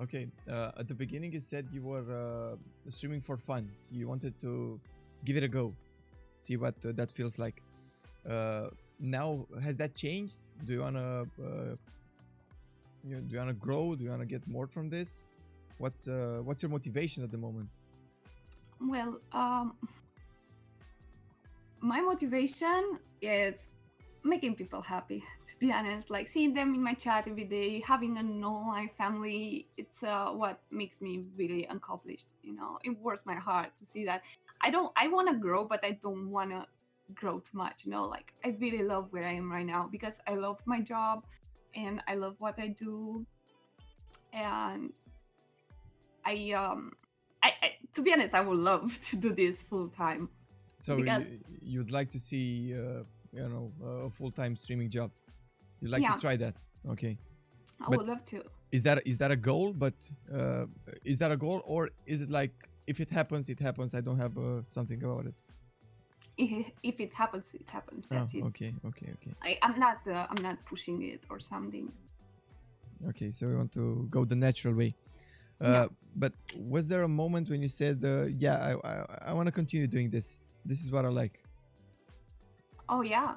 Okay. 0.00 0.28
Uh, 0.50 0.72
at 0.78 0.88
the 0.88 0.94
beginning, 0.94 1.32
you 1.32 1.40
said 1.40 1.68
you 1.72 1.82
were 1.82 2.06
uh, 2.10 2.56
streaming 2.90 3.20
for 3.20 3.36
fun. 3.36 3.70
You 3.90 4.08
wanted 4.08 4.38
to 4.40 4.80
give 5.24 5.36
it 5.36 5.44
a 5.44 5.48
go, 5.48 5.74
see 6.34 6.56
what 6.56 6.74
uh, 6.84 6.92
that 6.94 7.10
feels 7.10 7.38
like. 7.38 7.62
Uh, 8.28 8.68
now, 8.98 9.46
has 9.62 9.76
that 9.76 9.94
changed? 9.94 10.38
Do 10.64 10.72
you 10.72 10.80
wanna, 10.80 11.22
uh, 11.38 11.76
you 13.04 13.14
know, 13.14 13.20
do 13.20 13.32
you 13.32 13.38
wanna 13.38 13.52
grow? 13.52 13.94
Do 13.94 14.02
you 14.04 14.10
wanna 14.10 14.26
get 14.26 14.46
more 14.48 14.66
from 14.66 14.88
this? 14.88 15.26
What's 15.82 16.06
uh, 16.06 16.38
what's 16.44 16.62
your 16.62 16.70
motivation 16.70 17.24
at 17.24 17.32
the 17.32 17.38
moment? 17.38 17.68
Well, 18.80 19.20
um, 19.32 19.74
my 21.80 22.00
motivation 22.00 23.00
is 23.20 23.70
making 24.22 24.54
people 24.54 24.80
happy. 24.80 25.24
To 25.44 25.58
be 25.58 25.72
honest, 25.72 26.08
like 26.08 26.28
seeing 26.28 26.54
them 26.54 26.74
in 26.74 26.82
my 26.82 26.94
chat 26.94 27.28
every 27.28 27.44
day, 27.44 27.80
having 27.86 28.16
an 28.16 28.42
online 28.44 28.88
family, 28.88 29.66
it's 29.76 30.02
uh, 30.02 30.30
what 30.30 30.60
makes 30.70 31.00
me 31.00 31.24
really 31.36 31.66
accomplished. 31.66 32.28
You 32.42 32.54
know, 32.54 32.78
it 32.84 32.96
warms 32.98 33.26
my 33.26 33.34
heart 33.34 33.70
to 33.80 33.84
see 33.84 34.04
that. 34.04 34.22
I 34.60 34.70
don't. 34.70 34.92
I 34.96 35.08
want 35.08 35.28
to 35.30 35.34
grow, 35.34 35.64
but 35.64 35.84
I 35.84 35.92
don't 36.04 36.30
want 36.30 36.50
to 36.52 36.64
grow 37.14 37.40
too 37.40 37.58
much. 37.64 37.84
You 37.84 37.90
know, 37.90 38.04
like 38.04 38.32
I 38.44 38.56
really 38.60 38.84
love 38.84 39.08
where 39.10 39.24
I 39.24 39.34
am 39.34 39.50
right 39.50 39.66
now 39.66 39.88
because 39.90 40.20
I 40.30 40.34
love 40.34 40.58
my 40.64 40.80
job, 40.80 41.26
and 41.74 42.00
I 42.06 42.14
love 42.14 42.36
what 42.38 42.56
I 42.60 42.68
do, 42.68 43.26
and 44.32 44.92
I 46.24 46.52
um 46.52 46.92
I, 47.42 47.52
I 47.62 47.68
to 47.94 48.02
be 48.02 48.12
honest, 48.12 48.34
I 48.34 48.40
would 48.40 48.58
love 48.58 48.98
to 49.10 49.16
do 49.16 49.32
this 49.32 49.62
full 49.62 49.88
time. 49.88 50.28
So 50.78 50.96
Because- 50.96 51.30
you, 51.30 51.38
you'd 51.60 51.92
like 51.92 52.10
to 52.10 52.18
see, 52.20 52.74
uh, 52.74 53.04
you 53.32 53.48
know, 53.48 53.72
a 54.06 54.10
full-time 54.10 54.56
streaming 54.56 54.90
job. 54.90 55.10
You'd 55.80 55.90
like 55.92 56.02
Yeah. 56.02 56.14
to 56.14 56.20
try 56.20 56.36
that. 56.36 56.54
Okay. 56.90 57.16
I 57.80 57.84
But- 57.88 57.98
would 57.98 58.08
love 58.08 58.24
to. 58.32 58.42
is 58.72 58.82
that 58.84 58.96
is 59.06 59.16
that 59.18 59.30
a 59.30 59.36
goal 59.50 59.72
but 59.84 59.94
uh, 60.38 60.64
is 61.04 61.18
that 61.18 61.30
a 61.30 61.36
goal 61.36 61.60
or 61.74 61.90
is 62.06 62.18
it 62.24 62.30
like 62.30 62.54
if 62.86 62.96
it 63.04 63.10
happens 63.18 63.48
it 63.54 63.60
happens 63.68 63.90
i 63.94 64.00
don't 64.06 64.18
have 64.24 64.34
uh, 64.38 64.62
something 64.76 65.00
about 65.04 65.24
it 65.30 65.34
If, 66.90 66.96
it 67.06 67.12
happens, 67.22 67.46
it 67.62 67.68
happens. 67.76 68.02
That's 68.12 68.34
oh, 68.34 68.38
it. 68.38 68.44
okay 68.50 68.70
okay 68.90 69.08
okay 69.16 69.32
I, 69.48 69.50
I'm 69.64 69.76
not. 69.86 69.98
Uh, 70.06 70.26
I'm 70.30 70.42
not 70.48 70.56
pushing 70.72 70.96
it 71.12 71.20
or 71.32 71.38
something. 71.52 71.86
okay 73.10 73.30
so 73.36 73.40
we 73.50 73.54
want 73.60 73.72
to 73.80 73.84
go 74.16 74.20
the 74.24 74.36
natural 74.36 74.74
way 74.82 74.90
Yeah. 75.70 75.86
but 76.16 76.32
was 76.56 76.88
there 76.88 77.02
a 77.02 77.08
moment 77.08 77.48
when 77.48 77.62
you 77.62 77.68
said 77.68 78.02
uh, 78.04 78.24
yeah 78.44 78.56
i 78.68 78.72
i, 78.90 78.94
I 79.28 79.32
want 79.32 79.46
to 79.46 79.52
continue 79.52 79.86
doing 79.86 80.10
this 80.10 80.38
this 80.64 80.82
is 80.82 80.90
what 80.90 81.04
i 81.04 81.08
like 81.08 81.42
Oh 82.88 83.00
yeah, 83.02 83.34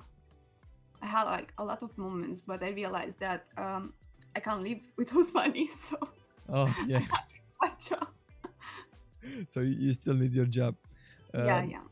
I 1.02 1.06
had 1.06 1.24
like 1.26 1.54
a 1.58 1.64
lot 1.64 1.82
of 1.84 1.98
moments, 1.98 2.42
but 2.42 2.62
I 2.64 2.70
realized 2.72 3.20
that 3.20 3.46
um, 3.58 3.94
I 4.36 4.40
can't 4.42 4.62
live 4.64 4.82
with 4.98 5.10
those 5.10 5.34
money, 5.34 5.68
so 5.68 5.96
oh 6.50 6.74
yeah 6.88 6.98
I 7.14 7.20
to 7.32 7.36
my 7.62 7.72
job. 7.80 8.08
so 9.48 9.60
you 9.62 9.94
still 9.94 10.16
need 10.16 10.34
your 10.34 10.46
job 10.46 10.76
yeah, 11.34 11.60
Um, 11.60 11.70
yeah. 11.70 11.84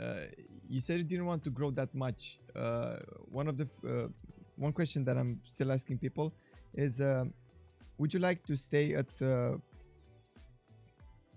uh, 0.00 0.24
you 0.68 0.80
said 0.80 0.98
you 0.98 1.04
didn't 1.04 1.26
want 1.26 1.42
to 1.44 1.50
grow 1.50 1.70
that 1.72 1.94
much. 1.94 2.38
Uh, 2.54 2.96
one 3.30 3.48
of 3.48 3.56
the 3.56 3.64
f- 3.64 3.84
uh, 3.84 4.08
one 4.56 4.72
question 4.72 5.04
that 5.04 5.16
I'm 5.16 5.40
still 5.46 5.70
asking 5.72 5.98
people 5.98 6.32
is, 6.74 7.00
um, 7.00 7.32
would 7.98 8.12
you 8.12 8.20
like 8.20 8.44
to 8.46 8.56
stay 8.56 8.94
at 8.94 9.22
uh, 9.22 9.56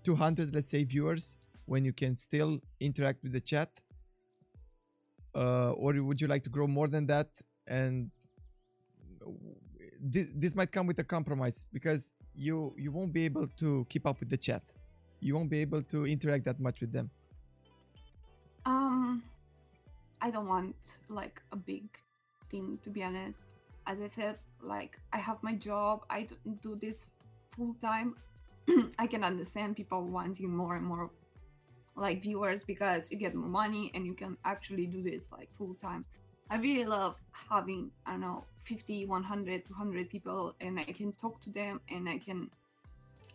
200, 0.03 0.55
let's 0.55 0.71
say, 0.71 0.83
viewers 0.83 1.35
when 1.65 1.83
you 1.83 1.93
can 1.93 2.15
still 2.15 2.59
interact 2.79 3.21
with 3.23 3.33
the 3.33 3.41
chat, 3.41 3.69
uh, 5.35 5.71
or 5.71 5.93
would 6.01 6.21
you 6.21 6.27
like 6.27 6.43
to 6.43 6.49
grow 6.49 6.67
more 6.67 6.87
than 6.87 7.05
that? 7.07 7.27
And 7.67 8.09
this, 9.99 10.31
this 10.33 10.55
might 10.55 10.71
come 10.71 10.87
with 10.87 10.99
a 10.99 11.03
compromise 11.03 11.65
because 11.73 12.13
you 12.33 12.73
you 12.77 12.91
won't 12.91 13.11
be 13.11 13.25
able 13.25 13.47
to 13.57 13.85
keep 13.89 14.05
up 14.07 14.19
with 14.19 14.29
the 14.29 14.37
chat. 14.37 14.63
You 15.19 15.35
won't 15.35 15.49
be 15.49 15.59
able 15.59 15.81
to 15.83 16.05
interact 16.05 16.45
that 16.45 16.59
much 16.59 16.79
with 16.81 16.91
them. 16.93 17.09
Um, 18.65 19.23
I 20.21 20.29
don't 20.29 20.47
want 20.47 20.99
like 21.09 21.41
a 21.51 21.55
big 21.55 21.85
thing 22.49 22.79
to 22.83 22.89
be 22.89 23.03
honest. 23.03 23.56
As 23.87 24.01
I 24.01 24.07
said, 24.07 24.37
like 24.61 24.99
I 25.13 25.17
have 25.17 25.41
my 25.41 25.53
job. 25.53 26.05
I 26.09 26.23
don't 26.23 26.61
do 26.61 26.75
this 26.75 27.07
full 27.49 27.73
time. 27.73 28.15
I 28.99 29.07
can 29.07 29.23
understand 29.23 29.75
people 29.75 30.03
wanting 30.03 30.55
more 30.55 30.75
and 30.75 30.85
more 30.85 31.09
like 31.95 32.21
viewers 32.21 32.63
because 32.63 33.11
you 33.11 33.17
get 33.17 33.33
more 33.33 33.49
money 33.49 33.89
and 33.95 34.05
you 34.05 34.13
can 34.13 34.37
actually 34.45 34.85
do 34.85 35.01
this 35.01 35.31
like 35.31 35.49
full 35.57 35.73
time. 35.73 36.05
I 36.49 36.57
really 36.57 36.85
love 36.85 37.15
having 37.49 37.91
I 38.05 38.11
don't 38.11 38.21
know 38.21 38.43
50, 38.59 39.05
100, 39.05 39.65
200 39.65 40.09
people 40.09 40.53
and 40.61 40.79
I 40.79 40.83
can 40.83 41.13
talk 41.13 41.39
to 41.41 41.49
them 41.49 41.81
and 41.89 42.07
I 42.07 42.17
can 42.17 42.49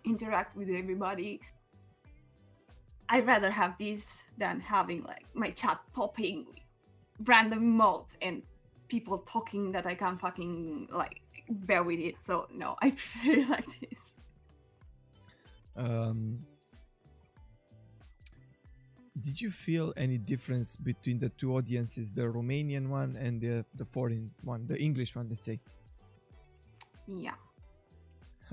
interact 0.05 0.57
with 0.57 0.69
everybody 0.69 1.41
I'd 3.13 3.27
rather 3.27 3.51
have 3.51 3.77
this 3.77 4.23
than 4.39 4.59
having 4.59 5.03
like 5.03 5.25
my 5.35 5.51
chat 5.51 5.81
popping 5.93 6.47
random 7.25 7.61
emotes 7.79 8.17
and 8.23 8.43
people 8.93 9.17
talking 9.17 9.73
that 9.73 9.87
I 9.87 9.95
can't 9.95 10.21
fucking 10.21 10.89
like 10.93 11.23
bear 11.49 11.83
with 11.83 11.99
it. 11.99 12.21
So 12.21 12.47
no, 12.53 12.77
I 12.85 12.91
prefer 13.01 13.33
it 13.41 13.49
like 13.49 13.71
this. 13.81 14.13
Um, 15.75 16.45
did 19.25 19.41
you 19.41 19.51
feel 19.51 19.95
any 19.97 20.19
difference 20.19 20.77
between 20.77 21.19
the 21.19 21.31
two 21.41 21.57
audiences, 21.57 22.13
the 22.13 22.27
Romanian 22.39 22.85
one 23.01 23.17
and 23.17 23.41
the 23.41 23.65
the 23.81 23.87
foreign 23.95 24.31
one, 24.45 24.67
the 24.73 24.79
English 24.89 25.17
one, 25.17 25.27
let's 25.33 25.47
say? 25.51 25.59
Yeah. 27.09 27.39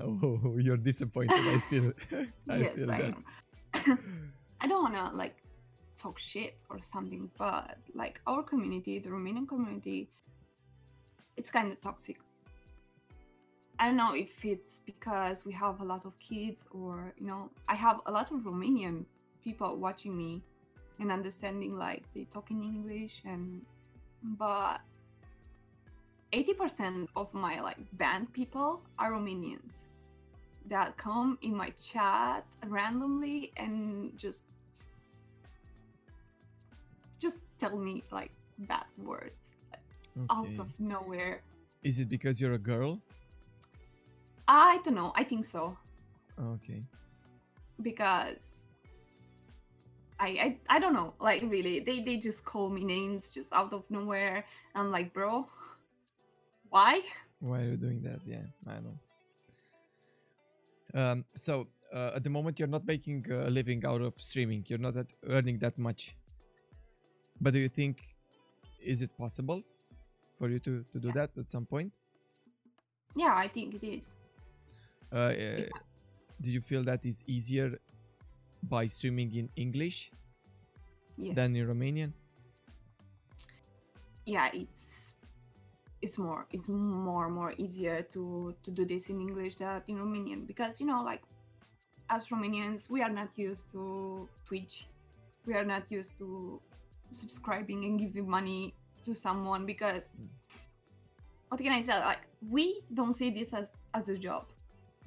Oh, 0.00 0.56
you're 0.56 0.80
disappointed. 0.80 1.44
I 1.56 1.58
feel. 1.68 1.92
I 2.48 2.56
yes, 2.56 2.72
feel 2.74 2.90
I 2.90 2.98
that. 3.02 3.12
am. 3.84 4.00
I 4.62 4.64
don't 4.66 4.82
wanna 4.86 5.12
like 5.12 5.36
talk 6.00 6.18
shit 6.18 6.54
or 6.70 6.80
something, 6.80 7.30
but 7.36 7.76
like 7.94 8.20
our 8.26 8.42
community, 8.42 8.98
the 8.98 9.10
Romanian 9.10 9.46
community, 9.46 10.08
it's 11.36 11.50
kind 11.50 11.70
of 11.70 11.80
toxic. 11.80 12.18
I 13.78 13.86
don't 13.86 13.96
know 13.96 14.14
if 14.14 14.44
it's 14.44 14.78
because 14.78 15.44
we 15.46 15.52
have 15.54 15.80
a 15.80 15.84
lot 15.84 16.04
of 16.04 16.18
kids 16.18 16.68
or 16.70 17.14
you 17.18 17.26
know 17.26 17.50
I 17.68 17.74
have 17.74 18.00
a 18.06 18.12
lot 18.12 18.30
of 18.30 18.40
Romanian 18.40 19.06
people 19.42 19.76
watching 19.76 20.14
me 20.16 20.42
and 20.98 21.10
understanding 21.10 21.76
like 21.76 22.02
they 22.14 22.24
talk 22.24 22.50
in 22.50 22.62
English 22.62 23.22
and 23.24 23.64
but 24.22 24.80
80% 26.32 27.08
of 27.16 27.32
my 27.32 27.60
like 27.60 27.78
band 27.94 28.32
people 28.32 28.82
are 28.98 29.12
Romanians 29.12 29.84
that 30.66 30.96
come 30.98 31.38
in 31.40 31.56
my 31.56 31.70
chat 31.70 32.44
randomly 32.66 33.50
and 33.56 34.12
just 34.18 34.44
just 37.20 37.42
tell 37.58 37.76
me 37.76 38.02
like 38.10 38.32
bad 38.66 38.86
words 38.98 39.54
out 40.30 40.58
of 40.58 40.68
nowhere. 40.80 41.42
Is 41.82 42.00
it 42.00 42.08
because 42.08 42.40
you're 42.40 42.54
a 42.54 42.58
girl? 42.58 43.00
I 44.48 44.80
don't 44.82 44.96
know. 44.96 45.12
I 45.14 45.22
think 45.24 45.44
so 45.44 45.76
Okay. 46.40 46.82
because 47.82 48.66
I, 50.18 50.28
I 50.28 50.76
I 50.76 50.78
don't 50.80 50.92
know. 50.92 51.14
Like 51.20 51.42
really, 51.48 51.80
they 51.80 52.00
they 52.00 52.16
just 52.16 52.44
call 52.44 52.68
me 52.68 52.84
names 52.84 53.30
just 53.30 53.52
out 53.52 53.72
of 53.72 53.88
nowhere. 53.90 54.44
I'm 54.74 54.90
like, 54.90 55.14
bro, 55.14 55.46
why? 56.68 57.00
Why 57.40 57.60
are 57.62 57.68
you 57.72 57.76
doing 57.76 58.02
that? 58.02 58.20
Yeah, 58.26 58.44
I 58.66 58.80
know. 58.80 58.96
Um, 60.92 61.24
so 61.34 61.68
uh, 61.92 62.12
at 62.16 62.24
the 62.24 62.30
moment 62.30 62.58
you're 62.58 62.68
not 62.68 62.84
making 62.86 63.24
a 63.30 63.48
living 63.48 63.84
out 63.86 64.00
of 64.02 64.14
streaming. 64.18 64.64
You're 64.68 64.78
not 64.82 64.94
that 64.94 65.12
earning 65.28 65.58
that 65.60 65.78
much. 65.78 66.16
But 67.40 67.52
do 67.54 67.58
you 67.58 67.68
think 67.68 68.02
is 68.82 69.02
it 69.02 69.10
possible 69.16 69.62
for 70.38 70.48
you 70.48 70.58
to 70.60 70.84
to 70.92 70.98
do 71.00 71.08
Yeah. 71.08 71.14
that 71.26 71.38
at 71.38 71.48
some 71.50 71.66
point? 71.66 71.92
Yeah, 73.16 73.34
I 73.34 73.48
think 73.48 73.74
it 73.74 73.82
is. 73.82 74.16
Uh, 75.12 75.16
uh, 75.16 75.66
do 76.40 76.50
you 76.52 76.60
feel 76.60 76.82
that 76.84 77.04
is 77.04 77.24
easier 77.26 77.78
by 78.62 78.86
streaming 78.86 79.34
in 79.34 79.50
English 79.56 80.12
Yes. 81.16 81.34
than 81.36 81.56
in 81.56 81.66
Romanian? 81.66 82.12
yeah, 84.26 84.48
it's 84.54 85.14
it's 86.02 86.16
more 86.18 86.46
it's 86.52 86.68
more 86.68 87.28
more 87.28 87.52
easier 87.58 88.02
to 88.14 88.54
to 88.62 88.70
do 88.70 88.84
this 88.84 89.08
in 89.10 89.20
English 89.20 89.56
than 89.56 89.82
in 89.88 89.96
Romanian 89.98 90.46
because 90.46 90.80
you 90.80 90.86
know 90.86 91.02
like 91.02 91.22
as 92.08 92.28
Romanians 92.30 92.88
we 92.90 93.02
are 93.02 93.10
not 93.12 93.36
used 93.36 93.70
to 93.72 94.28
Twitch, 94.44 94.86
we 95.46 95.54
are 95.54 95.64
not 95.64 95.90
used 95.90 96.16
to 96.18 96.60
subscribing 97.10 97.84
and 97.84 97.98
giving 97.98 98.28
money 98.28 98.74
to 99.02 99.14
someone 99.14 99.66
because 99.66 100.10
what 101.48 101.60
can 101.60 101.72
I 101.72 101.80
say 101.80 101.98
like 102.00 102.20
we 102.48 102.80
don't 102.94 103.14
see 103.14 103.30
this 103.30 103.52
as 103.52 103.72
as 103.94 104.08
a 104.08 104.16
job. 104.16 104.46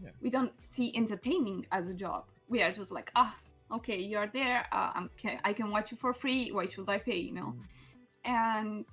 Yeah. 0.04 0.10
We 0.22 0.30
don't 0.30 0.52
see 0.64 0.92
entertaining 0.96 1.66
as 1.72 1.88
a 1.88 1.94
job. 1.94 2.26
We 2.50 2.62
are 2.62 2.72
just 2.72 2.92
like 2.92 3.12
ah 3.16 3.36
okay 3.72 4.00
you're 4.00 4.28
there 4.28 4.66
uh, 4.72 4.92
I'm 4.96 5.10
can, 5.18 5.40
I 5.44 5.54
can 5.54 5.72
watch 5.72 5.92
you 5.92 5.98
for 5.98 6.14
free 6.14 6.52
why 6.52 6.68
should 6.68 6.90
I 6.90 6.98
pay 6.98 7.18
you 7.18 7.34
know 7.34 7.56
Mm. 8.26 8.32
and 8.32 8.86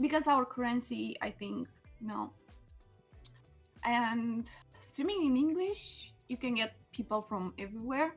because 0.00 0.26
our 0.26 0.44
currency 0.44 1.16
i 1.20 1.30
think 1.30 1.68
you 2.00 2.08
know 2.08 2.30
and 3.84 4.50
streaming 4.80 5.26
in 5.26 5.36
english 5.36 6.12
you 6.28 6.36
can 6.36 6.54
get 6.54 6.74
people 6.92 7.20
from 7.22 7.52
everywhere 7.58 8.14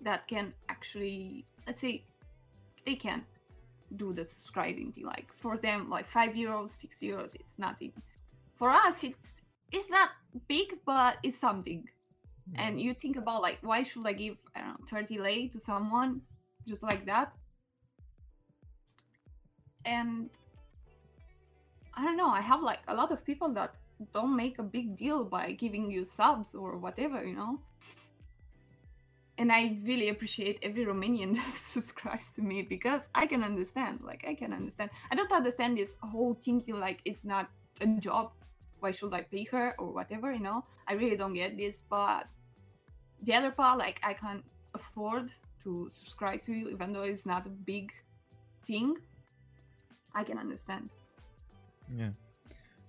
that 0.00 0.26
can 0.26 0.52
actually 0.68 1.44
let's 1.66 1.80
say 1.80 2.02
they 2.90 2.96
can 2.96 3.24
do 3.96 4.12
the 4.12 4.24
subscribing 4.24 4.92
thing 4.92 5.04
like 5.04 5.28
for 5.42 5.56
them 5.56 5.78
like 5.96 6.06
five 6.18 6.32
euros 6.42 6.70
six 6.82 6.90
euros 7.08 7.34
it's 7.42 7.58
nothing. 7.58 7.92
For 8.58 8.68
us 8.70 8.96
it's 9.04 9.42
it's 9.76 9.90
not 9.90 10.08
big 10.48 10.68
but 10.84 11.12
it's 11.22 11.38
something. 11.48 11.82
Mm-hmm. 11.82 12.60
And 12.62 12.72
you 12.80 12.92
think 12.94 13.16
about 13.22 13.42
like 13.42 13.58
why 13.62 13.82
should 13.88 14.06
i 14.06 14.14
give 14.24 14.36
I 14.54 14.60
don't 14.60 14.80
know, 14.80 14.86
30 14.86 15.18
lei 15.18 15.48
to 15.48 15.58
someone 15.60 16.20
just 16.66 16.82
like 16.82 17.02
that? 17.06 17.30
And 19.84 20.30
i 21.98 22.04
don't 22.04 22.16
know 22.16 22.30
i 22.40 22.40
have 22.40 22.62
like 22.62 22.82
a 22.86 22.94
lot 22.94 23.10
of 23.10 23.24
people 23.24 23.52
that 23.52 23.74
don't 24.12 24.34
make 24.36 24.58
a 24.58 24.62
big 24.62 24.94
deal 24.94 25.24
by 25.24 25.50
giving 25.50 25.90
you 25.90 26.04
subs 26.04 26.54
or 26.54 26.70
whatever 26.84 27.18
you 27.24 27.34
know 27.34 27.58
and 29.40 29.50
i 29.50 29.74
really 29.84 30.10
appreciate 30.10 30.58
every 30.62 30.84
romanian 30.84 31.34
that 31.38 31.52
subscribes 31.54 32.28
to 32.36 32.42
me 32.42 32.62
because 32.62 33.08
i 33.14 33.24
can 33.26 33.42
understand 33.42 34.00
like 34.02 34.22
i 34.28 34.34
can 34.34 34.52
understand. 34.52 34.90
I 35.10 35.14
don't 35.14 35.32
understand 35.32 35.76
this 35.76 35.94
whole 36.02 36.34
thinking 36.34 36.78
like 36.78 37.00
it's 37.04 37.24
not 37.24 37.48
a 37.80 37.86
job. 38.06 38.32
Why 38.80 38.90
should 38.90 39.14
i 39.14 39.22
pay 39.22 39.44
her 39.54 39.74
or 39.78 39.88
whatever 39.98 40.32
you 40.32 40.44
know? 40.48 40.64
I 40.86 40.92
really 41.00 41.16
don't 41.16 41.32
get 41.32 41.56
this 41.56 41.82
but 41.96 42.26
the 43.22 43.34
other 43.34 43.50
part 43.50 43.78
like 43.78 43.98
i 44.02 44.12
can't 44.12 44.44
afford 44.74 45.26
to 45.64 45.88
subscribe 45.90 46.40
to 46.42 46.52
you 46.52 46.68
even 46.68 46.92
though 46.92 47.06
it's 47.12 47.26
not 47.26 47.46
a 47.46 47.54
big 47.72 47.92
thing. 48.66 48.96
I 50.14 50.22
can 50.24 50.38
understand. 50.38 50.90
Yeah. 51.96 52.12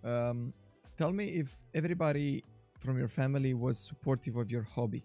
Um, 0.04 0.54
tell 0.98 1.12
me 1.12 1.26
if 1.42 1.50
everybody 1.74 2.44
from 2.80 2.98
your 2.98 3.08
family 3.08 3.54
was 3.54 3.78
supportive 3.78 4.36
of 4.38 4.50
your 4.50 4.64
hobby. 4.64 5.04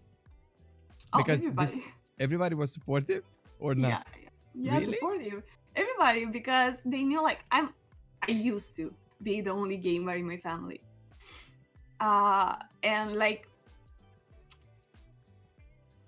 Oh 1.13 1.19
Because 1.19 1.41
everybody. 1.41 1.71
this- 1.71 1.81
Everybody 2.19 2.55
was 2.55 2.73
supportive 2.73 3.25
or 3.61 3.75
not? 3.75 3.89
yeah 3.89 4.03
yeah, 4.23 4.29
yeah 4.55 4.79
Really? 4.79 4.95
supportive. 4.95 5.43
Everybody 5.77 6.25
because 6.25 6.81
they 6.87 7.03
knew 7.05 7.23
like 7.23 7.45
i'm 7.53 7.69
i 8.27 8.31
used 8.33 8.75
to 8.77 8.93
be 9.23 9.41
the 9.43 9.51
only 9.51 9.77
gamer 9.77 10.15
in 10.15 10.27
my 10.27 10.39
family. 10.39 10.81
Uh 12.01 12.57
and 12.83 13.17
like 13.17 13.49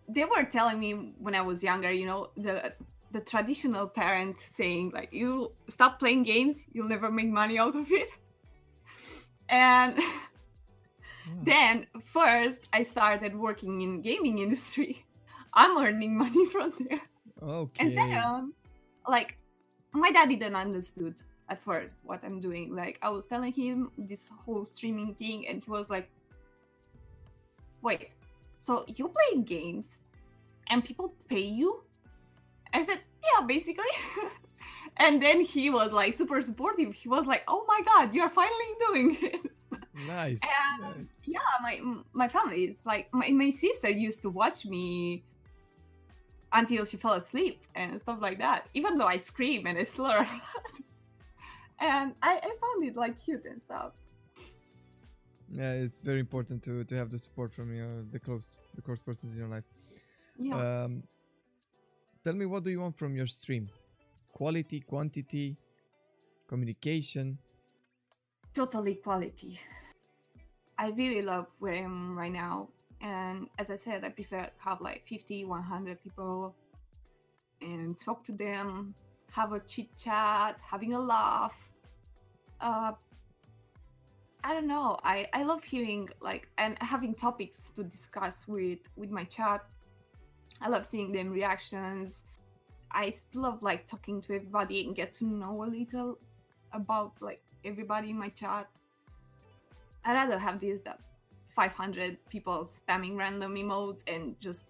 they 0.09 0.25
were 0.25 0.45
telling 0.45 0.79
me 0.79 0.93
when 1.19 1.35
i 1.35 1.41
was 1.43 1.63
younger 1.63 1.91
you 1.91 2.07
know 2.07 2.31
the 2.37 2.73
the 3.13 3.21
traditional 3.21 3.87
parent 3.87 4.39
saying 4.39 4.91
like 4.95 5.11
you 5.13 5.53
stop 5.69 5.99
playing 5.99 6.23
games 6.23 6.67
you'll 6.73 6.89
never 6.89 7.11
make 7.11 7.29
money 7.29 7.59
out 7.59 7.75
of 7.77 7.91
it. 7.91 8.11
And 9.51 9.99
Ah, 11.29 11.33
then 11.43 11.87
first 12.03 12.69
i 12.73 12.83
started 12.83 13.35
working 13.37 13.81
in 13.81 14.01
gaming 14.01 14.39
industry. 14.47 15.05
I'm 15.55 15.77
earning 15.79 16.17
money 16.17 16.47
from 16.55 16.73
there. 16.79 17.01
Okay. 17.43 17.85
and 17.85 17.93
second 17.93 18.53
like 19.07 19.39
my 19.93 20.11
dad 20.11 20.29
didn't 20.29 20.57
understood 20.57 21.23
at 21.49 21.63
first 21.63 21.97
what 22.03 22.25
i'm 22.25 22.41
doing. 22.41 22.75
Like 22.75 22.99
i 23.03 23.09
was 23.09 23.27
telling 23.27 23.53
him 23.53 23.91
this 23.97 24.29
whole 24.29 24.65
streaming 24.65 25.15
thing 25.15 25.47
and 25.49 25.63
he 25.63 25.71
was 25.71 25.91
like 25.91 26.11
wait 27.83 28.11
so 28.59 28.85
you 28.89 29.09
play 29.09 29.43
games 29.43 30.05
and 30.71 30.85
people 30.85 31.15
pay 31.29 31.47
you? 31.61 31.83
I 32.75 32.83
said 32.85 33.01
yeah 33.23 33.47
basically. 33.47 33.95
And 35.01 35.23
then 35.23 35.41
he 35.41 35.71
was 35.71 35.93
like 35.93 36.13
super 36.13 36.43
supportive. 36.43 36.93
He 36.93 37.09
was 37.09 37.25
like 37.25 37.45
oh 37.47 37.65
my 37.69 37.81
god 37.85 38.13
you're 38.13 38.29
finally 38.29 38.73
doing 38.87 39.17
it 39.23 39.53
nice. 40.07 40.41
and 40.43 40.97
nice. 40.97 41.13
yeah 41.25 41.41
my 41.63 41.81
my 42.13 42.29
family 42.29 42.65
is 42.65 42.85
like 42.87 43.09
my, 43.13 43.29
my 43.31 43.51
sister 43.51 43.91
used 43.91 44.23
to 44.23 44.31
watch 44.31 44.65
me 44.65 45.25
until 46.53 46.85
she 46.85 46.97
fell 46.97 47.15
asleep 47.15 47.61
and 47.75 47.99
stuff 48.01 48.19
like 48.21 48.39
that 48.39 48.69
even 48.75 48.97
though 48.97 49.07
i 49.07 49.17
scream 49.17 49.67
and 49.67 49.77
i 49.79 49.85
slur 49.85 50.27
and 51.81 52.15
I, 52.23 52.33
I 52.43 52.51
found 52.63 52.85
it 52.85 52.97
like 52.97 53.23
cute 53.25 53.45
and 53.45 53.61
stuff 53.61 53.93
Yeah, 55.51 55.73
it's 55.85 55.99
very 55.99 56.21
important 56.21 56.63
to 56.65 56.85
to 56.85 56.95
have 57.01 57.09
the 57.11 57.19
support 57.19 57.51
from 57.57 57.73
your 57.75 58.05
the 58.13 58.21
close 58.21 58.57
the 58.77 58.83
close 58.83 59.01
persons 59.03 59.33
in 59.33 59.39
your 59.39 59.49
life. 59.57 59.65
yeah 60.39 60.57
Um, 60.85 60.93
tell 62.23 62.35
me, 62.41 62.45
what 62.53 62.65
do 62.65 62.71
you 62.71 62.81
want 62.85 62.97
from 62.99 63.17
your 63.17 63.27
stream? 63.27 63.65
Quality, 64.41 64.79
quantity, 64.93 65.57
communication. 66.47 67.39
totally 68.53 68.95
quality 68.97 69.59
i 70.79 70.91
really 70.91 71.23
love 71.23 71.47
where 71.59 71.75
i 71.75 71.79
am 71.79 72.17
right 72.17 72.33
now. 72.33 72.69
And 73.01 73.49
as 73.59 73.71
i 73.71 73.77
said 73.77 74.05
i 74.05 74.09
prefer 74.09 74.43
to 74.43 74.51
have 74.59 74.81
like 74.81 75.07
50 75.07 75.45
100 75.45 76.03
people 76.03 76.55
and 77.61 77.97
talk 77.97 78.23
to 78.25 78.33
them 78.33 78.95
have 79.33 79.53
a 79.53 79.61
chit 79.61 79.89
chat 79.97 80.59
having 80.61 80.95
a 80.95 81.01
laugh. 81.01 81.73
Uh 82.61 82.93
i 84.45 84.55
don't 84.55 84.67
know. 84.67 84.97
I 85.05 85.27
i 85.33 85.43
love 85.43 85.63
hearing 85.65 86.09
like 86.21 86.49
and 86.59 86.77
having 86.81 87.15
topics 87.15 87.71
to 87.77 87.85
discuss 87.85 88.49
with 88.49 88.81
with 88.97 89.11
my 89.11 89.25
chat. 89.25 89.65
I 90.61 90.69
love 90.69 90.87
seeing 90.87 91.13
them 91.13 91.31
reactions. 91.31 92.25
I 92.91 93.11
still 93.11 93.43
love 93.43 93.63
like 93.63 93.87
talking 93.87 94.21
to 94.23 94.35
everybody 94.35 94.85
and 94.87 94.97
get 94.97 95.13
to 95.13 95.27
know 95.27 95.63
a 95.63 95.67
little 95.67 96.19
about 96.73 97.13
like 97.21 97.43
everybody 97.65 98.11
in 98.11 98.19
my 98.19 98.31
chat. 98.31 98.69
I'd 100.09 100.15
rather 100.15 100.39
have 100.39 100.59
this 100.59 100.81
that 100.81 101.01
500 101.49 102.17
people 102.31 102.65
spamming 102.65 103.19
random 103.19 103.55
emotes 103.55 104.03
and 104.09 104.41
just 104.41 104.69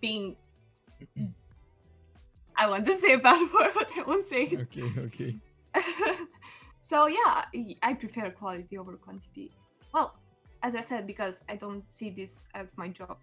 being. 0.00 0.36
I 2.56 2.70
want 2.70 2.86
to 2.86 2.96
say 2.96 3.14
a 3.14 3.18
bad 3.18 3.40
word, 3.54 3.72
but 3.74 3.90
I 3.98 4.02
won't 4.02 4.22
say 4.22 4.44
it. 4.44 4.60
Okay, 4.60 5.00
okay. 5.06 5.34
so 6.82 7.08
yeah, 7.08 7.44
I 7.82 7.94
prefer 7.94 8.30
quality 8.30 8.78
over 8.78 8.92
quantity. 8.96 9.50
well, 9.92 10.14
as 10.62 10.76
I 10.76 10.82
said, 10.82 11.04
because 11.04 11.42
I 11.48 11.56
don't 11.56 11.88
see 11.90 12.10
this 12.10 12.44
as 12.54 12.78
my 12.78 12.88
job. 12.88 13.18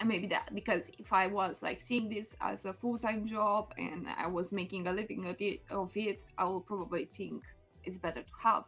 And 0.00 0.08
maybe 0.08 0.26
that 0.26 0.52
because 0.52 0.90
if 0.98 1.12
I 1.12 1.28
was 1.28 1.62
like 1.62 1.80
seeing 1.80 2.08
this 2.08 2.34
as 2.40 2.64
a 2.64 2.72
full-time 2.72 3.24
job 3.28 3.72
and 3.78 4.08
I 4.16 4.26
was 4.26 4.50
making 4.50 4.88
a 4.88 4.92
living 4.92 5.24
of 5.26 5.96
it 5.96 6.20
I 6.36 6.44
would 6.44 6.66
probably 6.66 7.04
think 7.04 7.44
it's 7.84 7.96
better 7.96 8.22
to 8.22 8.32
have 8.42 8.64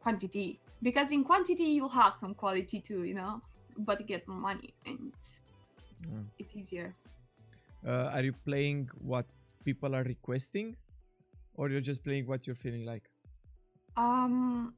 quantity 0.00 0.58
because 0.82 1.12
in 1.12 1.22
quantity 1.24 1.64
you'll 1.64 1.88
have 1.88 2.14
some 2.14 2.34
quality 2.34 2.80
too, 2.80 3.04
you 3.04 3.14
know, 3.14 3.40
but 3.78 4.00
you 4.00 4.06
get 4.06 4.26
money 4.26 4.74
and 4.86 5.12
it's, 5.14 5.42
Yeah. 6.02 6.24
it's 6.38 6.56
easier. 6.56 6.94
Uh, 7.86 8.10
are 8.14 8.22
you 8.22 8.32
playing 8.44 8.88
what 9.00 9.26
people 9.64 9.94
are 9.94 10.02
requesting, 10.04 10.76
or 11.54 11.68
you're 11.70 11.80
just 11.84 12.02
playing 12.04 12.26
what 12.26 12.46
you're 12.46 12.56
feeling 12.56 12.84
like? 12.84 13.10
Um, 13.96 14.74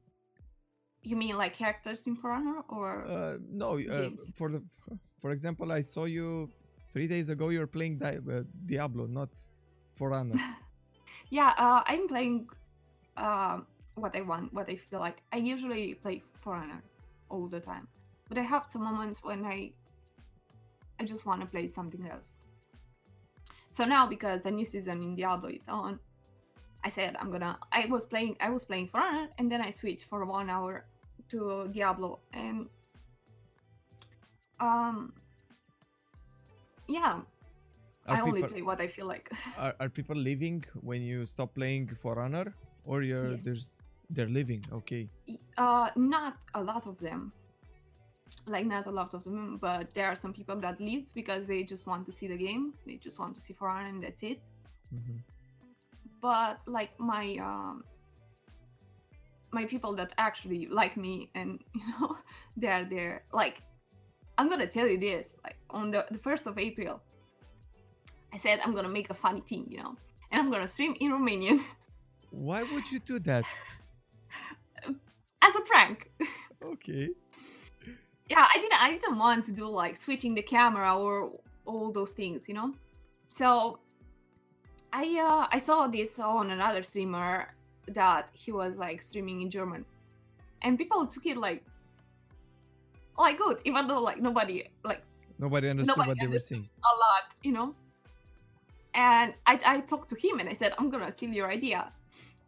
you 1.01 1.15
mean 1.15 1.37
like 1.37 1.53
characters 1.53 2.07
in 2.07 2.15
For 2.15 2.31
or? 2.69 3.03
Uh, 3.05 3.37
no, 3.49 3.79
uh, 3.79 4.09
for 4.35 4.51
the 4.51 4.63
for 5.21 5.31
example, 5.31 5.71
I 5.71 5.81
saw 5.81 6.05
you 6.05 6.49
three 6.91 7.07
days 7.07 7.29
ago. 7.29 7.49
You're 7.49 7.67
playing 7.67 7.99
Di- 7.99 8.19
uh, 8.31 8.43
Diablo, 8.65 9.05
not 9.07 9.29
For 9.93 10.11
Yeah, 11.29 11.53
uh, 11.57 11.81
I'm 11.87 12.07
playing 12.07 12.47
um, 13.17 13.65
what 13.95 14.15
I 14.15 14.21
want, 14.21 14.53
what 14.53 14.69
I 14.69 14.75
feel 14.75 14.99
like. 14.99 15.21
I 15.31 15.37
usually 15.37 15.95
play 15.95 16.21
For 16.39 16.53
Honor 16.55 16.81
all 17.29 17.47
the 17.47 17.59
time, 17.59 17.87
but 18.29 18.37
I 18.37 18.41
have 18.41 18.65
some 18.69 18.83
moments 18.83 19.23
when 19.23 19.45
I 19.45 19.71
I 20.99 21.03
just 21.05 21.25
want 21.25 21.41
to 21.41 21.47
play 21.47 21.67
something 21.67 22.07
else. 22.09 22.37
So 23.71 23.85
now, 23.85 24.05
because 24.05 24.43
the 24.43 24.51
new 24.51 24.65
season 24.65 25.01
in 25.01 25.15
Diablo 25.15 25.49
is 25.49 25.67
on, 25.67 25.99
I 26.83 26.89
said 26.89 27.15
I'm 27.19 27.31
gonna. 27.31 27.57
I 27.71 27.87
was 27.87 28.05
playing. 28.05 28.37
I 28.39 28.49
was 28.49 28.65
playing 28.65 28.87
For 28.87 28.99
Honor, 28.99 29.27
and 29.37 29.51
then 29.51 29.61
I 29.61 29.69
switched 29.69 30.05
for 30.05 30.25
one 30.25 30.49
hour 30.49 30.85
to 31.29 31.69
Diablo, 31.71 32.19
and 32.33 32.67
um, 34.59 35.13
yeah, 36.87 37.21
I 38.07 38.19
Are 38.19 38.27
only 38.27 38.43
play 38.43 38.61
what 38.61 38.81
I 38.81 38.87
feel 38.87 39.07
like. 39.07 39.31
are, 39.59 39.73
are 39.79 39.89
people 39.89 40.15
leaving 40.15 40.63
when 40.81 41.01
you 41.01 41.25
stop 41.25 41.55
playing 41.55 41.87
For 41.87 42.19
Honor, 42.19 42.53
or 42.85 43.01
you're 43.01 43.31
Yes. 43.31 43.43
there's 43.43 43.69
they're 44.13 44.29
living 44.39 44.61
Okay. 44.71 45.09
Uh 45.57 45.89
not 45.95 46.35
a 46.53 46.63
lot 46.63 46.87
of 46.87 46.97
them 46.99 47.31
like 48.47 48.65
not 48.65 48.85
a 48.87 48.91
lot 48.91 49.13
of 49.13 49.23
them 49.23 49.57
but 49.61 49.93
there 49.93 50.07
are 50.07 50.15
some 50.15 50.33
people 50.33 50.55
that 50.65 50.79
leave 50.79 51.05
because 51.13 51.45
they 51.45 51.63
just 51.63 51.85
want 51.87 52.05
to 52.05 52.11
see 52.11 52.27
the 52.27 52.37
game 52.37 52.73
they 52.85 52.95
just 52.95 53.19
want 53.19 53.33
to 53.35 53.41
see 53.41 53.53
for 53.53 53.69
and 53.69 54.03
that's 54.03 54.23
it 54.23 54.39
Mhm. 54.93 55.19
but 56.21 56.59
like 56.65 56.91
my 56.99 57.25
um 57.49 57.83
my 59.51 59.65
people 59.65 59.93
that 59.95 60.11
actually 60.17 60.65
like 60.67 60.97
me 60.97 61.29
and 61.35 61.49
you 61.75 61.85
know 61.91 62.17
they're 62.57 62.85
there 62.85 63.23
like 63.31 63.61
i'm 64.37 64.49
gonna 64.49 64.67
tell 64.67 64.87
you 64.87 64.97
this 64.97 65.35
like 65.43 65.57
on 65.69 65.91
the, 65.91 66.05
the 66.11 66.19
1st 66.19 66.47
of 66.47 66.57
april 66.57 67.01
i 68.33 68.37
said 68.37 68.59
i'm 68.63 68.73
gonna 68.73 68.89
make 68.99 69.09
a 69.09 69.13
funny 69.13 69.41
thing 69.41 69.65
you 69.69 69.77
know 69.77 69.95
and 70.31 70.41
i'm 70.41 70.51
gonna 70.51 70.67
stream 70.67 70.95
in 70.99 71.11
romanian 71.11 71.59
Why 72.31 72.63
would 72.63 72.91
you 72.91 72.97
do 72.97 73.19
that? 73.29 73.45
As 75.45 75.55
a 75.55 75.61
prank. 75.61 76.09
Okay. 76.63 77.09
yeah 78.29 78.47
i 78.53 78.57
didn't 78.61 78.81
i 78.81 78.89
didn't 78.91 79.17
want 79.25 79.43
to 79.47 79.51
do 79.51 79.65
like 79.67 79.95
switching 79.97 80.33
the 80.39 80.41
camera 80.55 80.89
or 80.97 81.13
all 81.65 81.91
those 81.91 82.13
things 82.19 82.47
you 82.49 82.55
know? 82.59 82.69
So 83.27 83.79
i 84.93 85.03
uh 85.27 85.43
i 85.55 85.59
saw 85.59 85.87
this 85.87 86.19
on 86.19 86.51
another 86.57 86.81
streamer 86.83 87.53
that 87.99 88.31
he 88.33 88.51
was 88.53 88.71
like 88.77 89.01
streaming 89.01 89.41
in 89.41 89.49
german. 89.49 89.83
And 90.61 90.77
people 90.77 91.05
took 91.05 91.25
it 91.25 91.37
like 91.37 91.61
like 93.17 93.37
good 93.37 93.57
even 93.65 93.87
though 93.87 94.01
like 94.09 94.19
nobody 94.21 94.57
like 94.83 95.01
Nobody 95.39 95.67
understood 95.67 95.97
Nobody 95.97 96.09
what 96.11 96.19
they 96.21 96.27
were 96.35 96.39
saying. 96.39 96.69
a 96.91 96.93
lot 97.05 97.25
you 97.43 97.51
know? 97.57 97.75
And 98.93 99.33
i 99.51 99.59
i 99.73 99.75
talked 99.91 100.09
to 100.13 100.17
him 100.25 100.39
and 100.39 100.47
i 100.47 100.55
said 100.61 100.71
i'm 100.77 100.89
gonna 100.89 101.11
steal 101.11 101.31
your 101.39 101.49
idea 101.59 101.91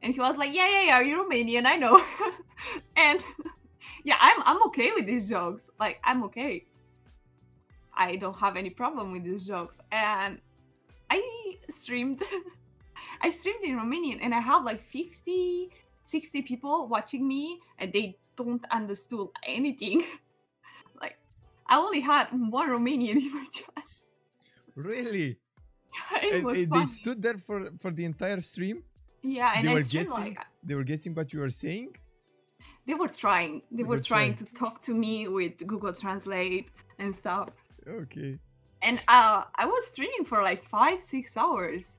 and 0.05 0.13
he 0.13 0.19
was 0.19 0.37
like 0.37 0.53
yeah 0.53 0.69
yeah 0.69 0.83
yeah 0.83 0.99
you're 1.01 1.27
romanian 1.27 1.65
i 1.65 1.75
know. 1.75 1.99
And 2.95 3.19
yeah 4.03 4.15
i'm 4.21 4.41
i'm 4.45 4.61
okay 4.67 4.91
with 4.95 5.05
these 5.05 5.27
jokes. 5.27 5.69
Like 5.79 5.99
i'm 6.03 6.23
okay. 6.25 6.65
I 7.93 8.15
don't 8.15 8.37
have 8.37 8.55
any 8.55 8.69
problem 8.69 9.11
with 9.11 9.23
these 9.23 9.45
jokes. 9.47 9.81
And 9.91 10.39
i 11.09 11.19
streamed 11.69 12.21
i 13.21 13.29
streamed 13.29 13.63
in 13.63 13.77
romanian 13.77 14.19
and 14.21 14.33
i 14.33 14.39
have 14.39 14.63
like 14.63 14.79
50 14.79 15.69
60 16.03 16.41
people 16.43 16.87
watching 16.87 17.27
me 17.27 17.59
and 17.79 17.91
they 17.91 18.15
don't 18.37 18.63
understood 18.71 19.29
anything. 19.43 20.03
Like 21.01 21.17
i 21.67 21.77
only 21.77 21.99
had 21.99 22.27
one 22.31 22.69
romanian 22.69 23.17
in 23.17 23.33
my 23.33 23.45
chat. 23.51 23.83
Really? 24.75 25.39
it 26.21 26.33
and, 26.35 26.45
was 26.45 26.57
and 26.57 26.71
they 26.71 26.85
stood 26.85 27.21
there 27.21 27.37
for 27.37 27.71
for 27.81 27.91
the 27.91 28.05
entire 28.05 28.39
stream. 28.39 28.83
Yeah 29.38 29.53
and 29.55 29.67
they 29.67 29.71
I 29.71 29.75
were 29.75 29.81
guessing. 29.97 30.23
like 30.35 30.39
They 30.67 30.75
were 30.79 30.83
guessing 30.91 31.13
what 31.17 31.27
you 31.33 31.39
were 31.45 31.49
saying. 31.65 31.89
they 32.88 32.95
were 33.01 33.07
trying 33.23 33.53
they, 33.71 33.77
They 33.77 33.83
were, 33.83 33.97
were 33.97 33.99
trying, 34.11 34.33
trying. 34.35 34.47
to 34.53 34.59
talk 34.61 34.75
to 34.88 34.93
me 35.03 35.13
with 35.38 35.55
google 35.71 35.93
translate 36.03 36.67
and 37.01 37.09
stuff 37.21 37.49
Okay. 38.01 38.31
and 38.88 38.95
uh 39.17 39.43
i 39.63 39.65
was 39.73 39.81
streaming 39.93 40.23
for 40.29 40.39
like 40.49 40.61
five 40.77 40.99
six 41.13 41.25
hours 41.43 41.97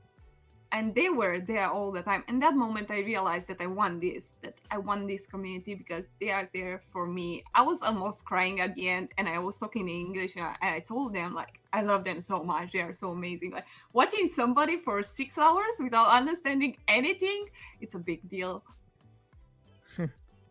and 0.73 0.95
they 0.95 1.09
were 1.09 1.41
there 1.41 1.69
all 1.71 1.93
the 1.93 2.03
time. 2.03 2.25
And 2.29 2.43
that 2.43 2.55
moment 2.57 2.91
i 2.91 3.01
realized 3.01 3.49
that 3.49 3.61
i 3.61 3.67
want 3.67 4.01
this 4.01 4.35
that 4.43 4.55
i 4.71 4.79
want 4.79 5.07
this 5.09 5.27
community 5.27 5.75
because 5.75 6.11
they 6.21 6.31
are 6.31 6.49
there 6.53 6.81
for 6.93 7.07
me. 7.07 7.45
I 7.55 7.63
was 7.63 7.83
almost 7.83 8.25
crying 8.25 8.61
at 8.61 8.75
the 8.75 8.89
end 8.89 9.13
and 9.19 9.29
i 9.29 9.39
was 9.39 9.59
talking 9.59 9.89
in 9.89 9.95
english 10.07 10.37
and 10.37 10.47
I, 10.63 10.81
told 10.81 11.15
them 11.15 11.35
like 11.35 11.61
i 11.73 11.83
love 11.83 12.05
them 12.05 12.21
so 12.21 12.43
much. 12.43 12.73
They 12.73 12.81
are 12.81 12.93
so 12.93 13.11
amazing. 13.11 13.51
Like 13.53 13.67
watching 13.93 14.27
somebody 14.27 14.77
for 14.79 15.03
six 15.03 15.39
hours 15.39 15.81
without 15.81 16.09
understanding 16.09 16.77
anything 16.89 17.47
it's 17.81 17.95
a 17.95 17.99
big 17.99 18.29
deal. 18.29 18.63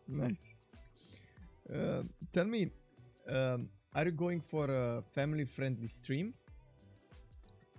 Nice. 0.08 0.56
Um, 1.74 2.10
tell 2.32 2.46
me, 2.46 2.70
um, 3.28 3.70
are 3.94 4.06
you 4.06 4.12
going 4.12 4.42
for 4.42 4.70
a 4.70 5.02
family-friendly 5.14 5.88
stream, 5.88 6.34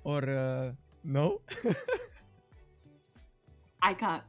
or 0.02 0.28
uh, 0.28 0.72
no? 1.04 1.42
I 3.82 3.94
can't. 3.94 4.22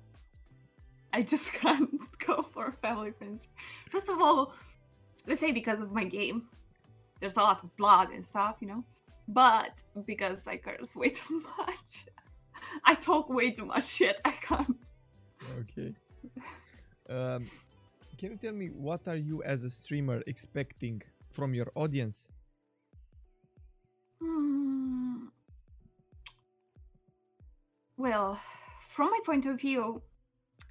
I 1.14 1.22
just 1.22 1.54
can't 1.62 1.90
go 2.26 2.42
for 2.42 2.72
family 2.82 3.12
friends. 3.12 3.48
First 3.90 4.10
of 4.10 4.22
all, 4.22 4.54
let's 5.26 5.40
say 5.40 5.52
because 5.52 5.82
of 5.82 5.92
my 5.92 6.04
game, 6.04 6.48
there's 7.20 7.38
a 7.38 7.42
lot 7.42 7.64
of 7.64 7.76
blood 7.76 8.12
and 8.12 8.26
stuff, 8.26 8.58
you 8.62 8.68
know. 8.68 8.84
But 9.28 9.84
because 10.06 10.42
I 10.48 10.58
curse 10.58 10.96
way 10.96 11.10
too 11.22 11.44
much, 11.58 12.06
I 12.86 12.94
talk 12.96 13.30
way 13.30 13.52
too 13.52 13.66
much 13.66 13.86
shit. 13.86 14.20
I 14.24 14.32
can't. 14.32 14.78
okay. 15.60 15.94
Um, 17.10 17.44
can 18.18 18.32
you 18.32 18.38
tell 18.38 18.54
me 18.54 18.68
what 18.68 19.08
are 19.08 19.16
you 19.16 19.44
as 19.44 19.64
a 19.64 19.70
streamer 19.70 20.22
expecting 20.28 21.02
from 21.28 21.54
your 21.54 21.68
audience? 21.76 22.30
Hmm. 24.22 25.28
Well, 27.98 28.40
from 28.98 29.12
my 29.12 29.20
point 29.24 29.46
of 29.46 29.62
view, 29.62 30.02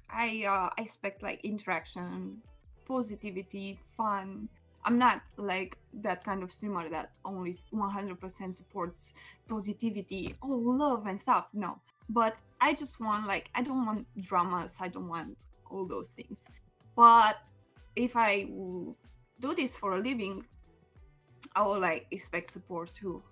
I 0.09 0.43
uh, 0.45 0.69
I 0.77 0.81
expect 0.81 1.23
like 1.23 1.39
interaction, 1.45 2.41
positivity, 2.85 3.79
fun. 3.95 4.49
I'm 4.83 4.97
not 4.99 5.21
like 5.37 5.77
that 6.05 6.25
kind 6.25 6.43
of 6.43 6.51
streamer 6.51 6.89
that 6.89 7.17
only 7.23 7.53
100% 7.53 8.53
supports 8.53 9.13
positivity, 9.47 10.35
oh 10.43 10.59
love 10.83 11.07
and 11.07 11.19
stuff. 11.21 11.47
No, 11.53 11.79
but 12.09 12.35
I 12.59 12.73
just 12.73 12.99
want 12.99 13.27
like 13.27 13.49
I 13.55 13.61
don't 13.61 13.85
want 13.85 14.05
dramas. 14.19 14.77
I 14.81 14.89
don't 14.89 15.07
want 15.07 15.45
all 15.71 15.85
those 15.85 16.09
things. 16.09 16.47
But 16.97 17.39
if 17.95 18.17
I 18.17 18.43
do 19.39 19.55
this 19.55 19.77
for 19.77 19.95
a 19.95 19.99
living, 19.99 20.45
I 21.55 21.61
will 21.61 21.79
like 21.79 22.07
expect 22.11 22.51
support 22.51 22.93
too 22.93 23.23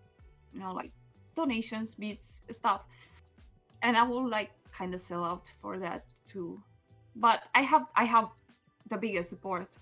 you 0.54 0.62
know, 0.62 0.72
like 0.72 0.92
donations, 1.36 1.96
beats, 1.96 2.44
stuff. 2.50 2.86
And 3.82 3.98
I 3.98 4.04
will 4.04 4.28
like 4.28 4.52
kind 4.78 4.94
of 4.94 5.02
sell 5.02 5.24
out 5.24 5.52
for 5.62 5.78
that 5.78 6.14
too. 6.26 6.62
But 7.16 7.48
I 7.56 7.62
have 7.62 7.86
I 7.96 8.04
have 8.04 8.30
the 8.90 8.98
biggest 8.98 9.30
support. 9.30 9.78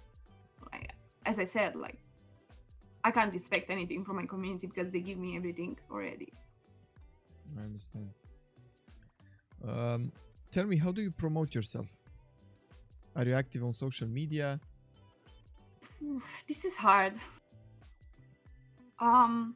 Like 0.72 0.96
as 1.26 1.40
I 1.40 1.46
said, 1.46 1.76
like 1.76 2.00
I 3.04 3.12
can't 3.12 3.34
expect 3.34 3.70
anything 3.70 4.06
from 4.06 4.16
my 4.18 4.26
community 4.26 4.68
because 4.68 4.92
they 4.92 5.02
give 5.02 5.18
me 5.18 5.36
everything 5.36 5.78
already. 5.92 6.32
I 7.58 7.64
understand. 7.64 8.10
Um, 9.68 10.12
tell 10.52 10.66
me, 10.66 10.78
how 10.78 10.92
do 10.92 11.02
you 11.02 11.12
promote 11.12 11.54
yourself? 11.56 11.88
Are 13.16 13.26
you 13.26 13.36
active 13.36 13.64
on 13.64 13.74
social 13.74 14.08
media? 14.08 14.60
This 16.48 16.66
is 16.66 16.76
hard. 16.76 17.14
Um, 19.00 19.56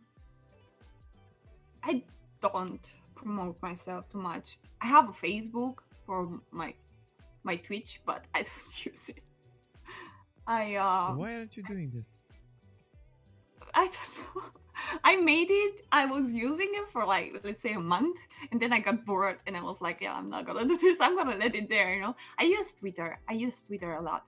I 1.83 2.03
don't 2.41 2.85
promote 3.17 3.61
myself 3.61 4.07
too 4.09 4.19
much. 4.19 4.59
I 4.81 4.87
have 4.87 5.09
a 5.09 5.11
Facebook 5.11 5.79
for 6.05 6.39
my 6.51 6.73
my 7.43 7.55
Twitch, 7.55 8.01
but 8.05 8.27
I 8.35 8.43
don't 8.43 8.85
use 8.85 9.09
it. 9.09 9.23
I 10.45 10.75
uh, 10.75 11.15
Why 11.15 11.35
aren't 11.35 11.57
you 11.57 11.63
doing 11.63 11.91
this? 11.93 12.21
I 13.73 13.85
don't 13.85 14.35
know. 14.35 14.43
I 15.03 15.17
made 15.17 15.49
it. 15.49 15.81
I 15.91 16.05
was 16.05 16.31
using 16.31 16.69
it 16.71 16.87
for 16.87 17.05
like 17.05 17.41
let's 17.43 17.61
say 17.61 17.73
a 17.73 17.79
month, 17.79 18.17
and 18.51 18.61
then 18.61 18.71
I 18.71 18.79
got 18.79 19.05
bored, 19.05 19.37
and 19.47 19.57
I 19.57 19.61
was 19.61 19.81
like, 19.81 19.99
"Yeah, 20.01 20.13
I'm 20.13 20.29
not 20.29 20.45
gonna 20.45 20.65
do 20.65 20.77
this. 20.85 21.01
I'm 21.01 21.15
gonna 21.15 21.37
let 21.37 21.55
it 21.55 21.67
there." 21.69 21.93
You 21.93 22.01
know. 22.01 22.15
I 22.39 22.43
use 22.43 22.73
Twitter. 22.73 23.19
I 23.29 23.33
use 23.33 23.63
Twitter 23.63 23.93
a 23.93 24.01
lot. 24.01 24.25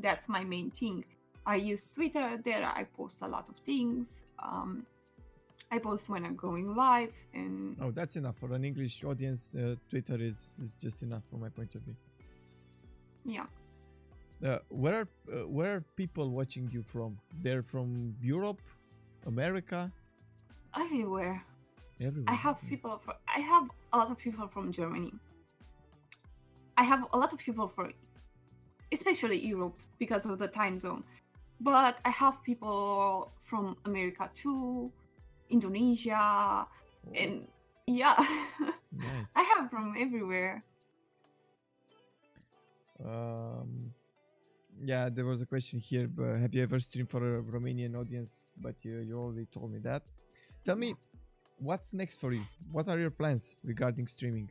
That's 0.00 0.28
my 0.28 0.44
main 0.44 0.70
thing. 0.70 1.04
I 1.46 1.56
use 1.56 1.92
Twitter. 1.92 2.38
There, 2.44 2.64
I 2.64 2.84
post 2.84 3.22
a 3.22 3.28
lot 3.28 3.48
of 3.48 3.56
things. 3.56 4.24
Um, 4.38 4.86
I 5.70 5.78
post 5.78 6.08
when 6.08 6.24
I'm 6.24 6.36
going 6.36 6.74
live, 6.74 7.12
and 7.34 7.76
Oh, 7.80 7.90
that's 7.90 8.16
enough 8.16 8.36
for 8.38 8.52
an 8.54 8.64
English 8.64 9.04
audience. 9.04 9.54
Uh, 9.54 9.74
Twitter 9.90 10.16
is, 10.20 10.56
is 10.62 10.74
just 10.74 11.02
enough 11.02 11.22
from 11.28 11.40
my 11.40 11.50
point 11.50 11.74
of 11.74 11.82
view. 11.82 11.96
yeah. 13.24 13.46
Uh, 14.44 14.58
where 14.68 14.94
are 15.00 15.08
uh, 15.32 15.48
where 15.48 15.74
are 15.74 15.80
people 15.96 16.30
watching 16.30 16.70
you 16.72 16.80
from? 16.80 17.18
They're 17.42 17.64
from 17.64 18.14
Europe, 18.22 18.62
America, 19.26 19.90
everywhere. 20.76 21.42
everywhere. 22.00 22.24
I 22.28 22.34
have 22.34 22.56
people 22.68 22.98
for 23.04 23.14
I 23.26 23.40
have 23.40 23.68
a 23.92 23.96
lot 23.98 24.10
of 24.12 24.18
people 24.18 24.46
from 24.46 24.70
Germany. 24.70 25.12
I 26.76 26.84
have 26.84 27.04
a 27.12 27.18
lot 27.18 27.32
of 27.32 27.40
people 27.40 27.66
for 27.66 27.90
especially 28.92 29.44
Europe 29.44 29.76
because 29.98 30.24
of 30.24 30.38
the 30.38 30.46
time 30.46 30.78
zone. 30.78 31.02
But 31.60 32.00
I 32.04 32.10
have 32.10 32.40
people 32.44 33.32
from 33.38 33.76
America 33.86 34.30
too, 34.34 34.92
Indonesia, 35.50 36.66
and 37.14 37.48
yeah, 37.86 38.16
nice. 38.92 39.36
I 39.36 39.42
have 39.56 39.70
from 39.70 39.94
everywhere. 39.98 40.64
Um, 43.04 43.92
yeah, 44.82 45.08
there 45.08 45.24
was 45.24 45.42
a 45.42 45.46
question 45.46 45.80
here. 45.80 46.08
But 46.08 46.36
have 46.36 46.54
you 46.54 46.62
ever 46.62 46.78
streamed 46.78 47.10
for 47.10 47.38
a 47.38 47.42
Romanian 47.42 47.96
audience? 47.98 48.42
But 48.56 48.76
you, 48.82 48.98
you 49.00 49.18
already 49.18 49.46
told 49.46 49.72
me 49.72 49.78
that. 49.80 50.02
Tell 50.64 50.76
me, 50.76 50.94
what's 51.58 51.92
next 51.92 52.20
for 52.20 52.32
you? 52.32 52.42
What 52.70 52.88
are 52.88 52.98
your 52.98 53.10
plans 53.10 53.56
regarding 53.64 54.06
streaming? 54.06 54.50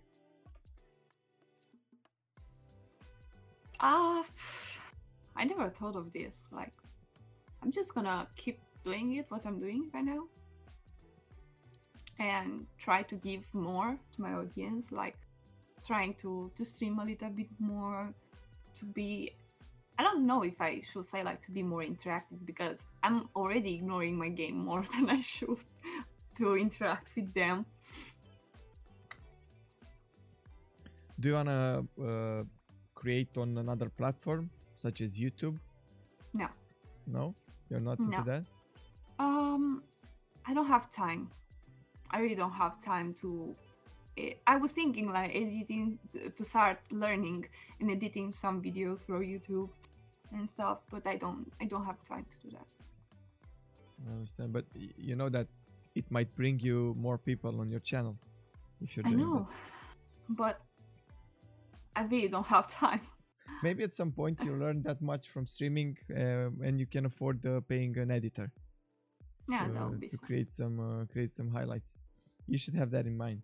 Ah, 3.79 4.23
I 5.35 5.45
never 5.45 5.69
thought 5.69 5.95
of 5.95 6.11
this. 6.11 6.47
Like, 6.51 6.73
I'm 7.61 7.71
just 7.71 7.93
gonna 7.93 8.27
keep 8.35 8.59
doing 8.83 9.13
it, 9.13 9.25
what 9.29 9.45
I'm 9.45 9.59
doing 9.59 9.89
right 9.93 10.03
now, 10.03 10.23
and 12.19 12.65
try 12.77 13.03
to 13.03 13.15
give 13.15 13.43
more 13.53 13.97
to 14.13 14.21
my 14.21 14.33
audience. 14.33 14.91
Like, 14.91 15.15
trying 15.85 16.13
to 16.15 16.51
to 16.55 16.65
stream 16.65 16.99
a 16.99 17.05
little 17.05 17.29
bit 17.29 17.49
more, 17.59 18.13
to 18.75 18.85
be. 18.85 19.31
I 19.99 20.03
don't 20.03 20.27
know 20.27 20.43
if 20.43 20.61
I 20.61 20.81
should 20.81 21.05
say 21.07 21.23
like 21.23 21.41
to 21.41 21.51
be 21.51 21.63
more 21.63 21.81
interactive 21.81 22.45
because 22.45 22.85
I'm 23.01 23.29
already 23.35 23.73
ignoring 23.75 24.15
my 24.15 24.29
game 24.29 24.57
more 24.63 24.83
than 24.93 25.09
I 25.09 25.21
should 25.21 25.57
to 26.37 26.55
interact 26.55 27.11
with 27.15 27.33
them. 27.33 27.65
Do 31.19 31.29
you 31.29 31.33
wanna 31.33 31.83
uh, 31.99 32.43
create 32.93 33.35
on 33.37 33.57
another 33.57 33.89
platform 33.89 34.49
such 34.75 35.01
as 35.01 35.17
YouTube? 35.17 35.57
No. 36.35 36.47
No, 37.07 37.33
you're 37.69 37.79
not 37.79 37.97
into 37.99 38.17
No. 38.19 38.23
that. 38.23 38.43
Um, 39.17 39.81
I 40.45 40.53
don't 40.53 40.67
have 40.67 40.89
time. 40.91 41.31
I 42.11 42.19
really 42.19 42.35
don't 42.35 42.53
have 42.53 42.79
time 42.79 43.13
to. 43.21 43.55
eh, 44.17 44.33
I 44.45 44.57
was 44.57 44.71
thinking 44.71 45.11
like 45.11 45.31
editing 45.35 45.99
to 46.35 46.43
start 46.43 46.79
learning 46.91 47.45
and 47.79 47.91
editing 47.91 48.31
some 48.31 48.61
videos 48.61 49.05
for 49.05 49.19
YouTube 49.19 49.71
and 50.31 50.49
stuff, 50.49 50.79
but 50.89 51.05
I 51.07 51.15
don't. 51.15 51.51
I 51.61 51.65
don't 51.65 51.85
have 51.85 52.01
time 52.03 52.25
to 52.29 52.37
do 52.47 52.55
that. 52.57 52.69
I 54.07 54.13
understand, 54.13 54.53
but 54.53 54.65
you 54.97 55.15
know 55.15 55.29
that 55.29 55.47
it 55.95 56.05
might 56.11 56.33
bring 56.35 56.59
you 56.59 56.95
more 56.97 57.17
people 57.17 57.59
on 57.59 57.69
your 57.69 57.79
channel 57.79 58.15
if 58.81 58.95
you're 58.95 59.03
Doing 59.03 59.19
I 59.19 59.21
know, 59.23 59.47
but 60.29 60.61
I 61.95 62.03
really 62.03 62.27
don't 62.27 62.45
have 62.47 62.67
time. 62.83 63.01
Maybe 63.63 63.83
at 63.83 63.95
some 63.95 64.11
point 64.11 64.43
you 64.43 64.53
learn 64.53 64.83
that 64.83 65.01
much 65.01 65.29
from 65.29 65.47
streaming, 65.47 65.97
um, 66.15 66.61
and 66.63 66.79
you 66.79 66.85
can 66.85 67.05
afford 67.05 67.43
uh, 67.45 67.61
paying 67.61 67.97
an 67.97 68.11
editor 68.11 68.51
Yeah, 69.49 69.65
to, 69.65 69.71
that 69.71 69.89
would 69.89 69.99
be. 69.99 70.07
to 70.07 70.17
create 70.17 70.51
some 70.51 70.79
uh, 70.79 71.05
create 71.05 71.31
some 71.31 71.49
highlights. 71.49 71.97
You 72.47 72.57
should 72.57 72.75
have 72.75 72.91
that 72.91 73.05
in 73.05 73.17
mind. 73.17 73.41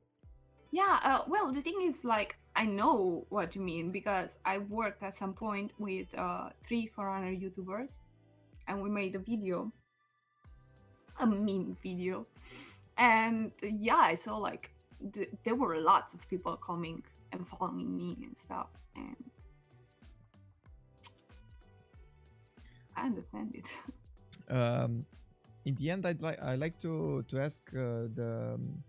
Yeah, 0.71 0.99
uh, 1.03 1.19
well, 1.27 1.51
the 1.51 1.61
thing 1.61 1.77
is, 1.81 2.03
like, 2.03 2.35
I 2.55 2.65
know 2.65 3.25
what 3.29 3.55
you 3.55 3.61
mean 3.61 3.91
because 3.91 4.39
I 4.43 4.57
worked 4.57 5.03
at 5.03 5.13
some 5.13 5.33
point 5.33 5.71
with 5.77 6.07
uh, 6.17 6.49
three 6.65 6.87
foreigner 6.87 7.31
YouTubers, 7.31 7.99
and 8.67 8.81
we 8.81 8.89
made 8.89 9.13
a 9.15 9.19
video, 9.19 9.71
a 11.19 11.27
meme 11.27 11.77
video, 11.83 12.25
and 12.97 13.51
yeah, 13.61 13.97
I 13.97 14.15
saw 14.15 14.37
like 14.37 14.71
th- 15.11 15.29
there 15.43 15.55
were 15.55 15.77
lots 15.77 16.13
of 16.13 16.27
people 16.27 16.55
coming 16.57 17.03
and 17.31 17.47
following 17.47 17.95
me 17.95 18.17
and 18.23 18.37
stuff, 18.37 18.69
and 18.95 19.15
I 22.95 23.05
understand 23.05 23.55
it. 23.55 23.67
Um, 24.49 25.05
in 25.65 25.75
the 25.75 25.91
end, 25.91 26.05
I'd 26.05 26.21
like 26.21 26.41
I 26.41 26.55
like 26.55 26.77
to 26.79 27.23
to 27.27 27.39
ask 27.39 27.61
uh, 27.73 28.07
the 28.13 28.55
um, 28.55 28.83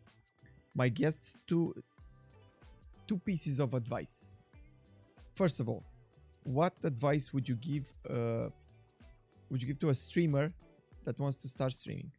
my 0.74 0.88
guests 0.88 1.36
two 1.46 1.74
two 3.06 3.18
pieces 3.18 3.60
of 3.60 3.74
advice. 3.74 4.30
First 5.34 5.60
of 5.60 5.68
all, 5.68 5.82
what 6.44 6.74
advice 6.84 7.32
would 7.32 7.48
you 7.48 7.56
give 7.56 7.92
uh, 8.08 8.48
would 9.50 9.62
you 9.62 9.68
give 9.68 9.78
to 9.80 9.90
a 9.90 9.94
streamer 9.94 10.52
that 11.04 11.18
wants 11.18 11.36
to 11.38 11.48
start 11.48 11.72
streaming? 11.72 12.10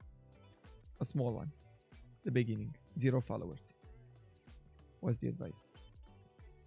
A 1.02 1.06
small 1.06 1.34
one, 1.34 1.52
the 2.24 2.32
beginning, 2.32 2.74
zero 2.98 3.20
followers. 3.20 3.74
What's 5.02 5.18
the 5.18 5.28
advice? 5.28 5.72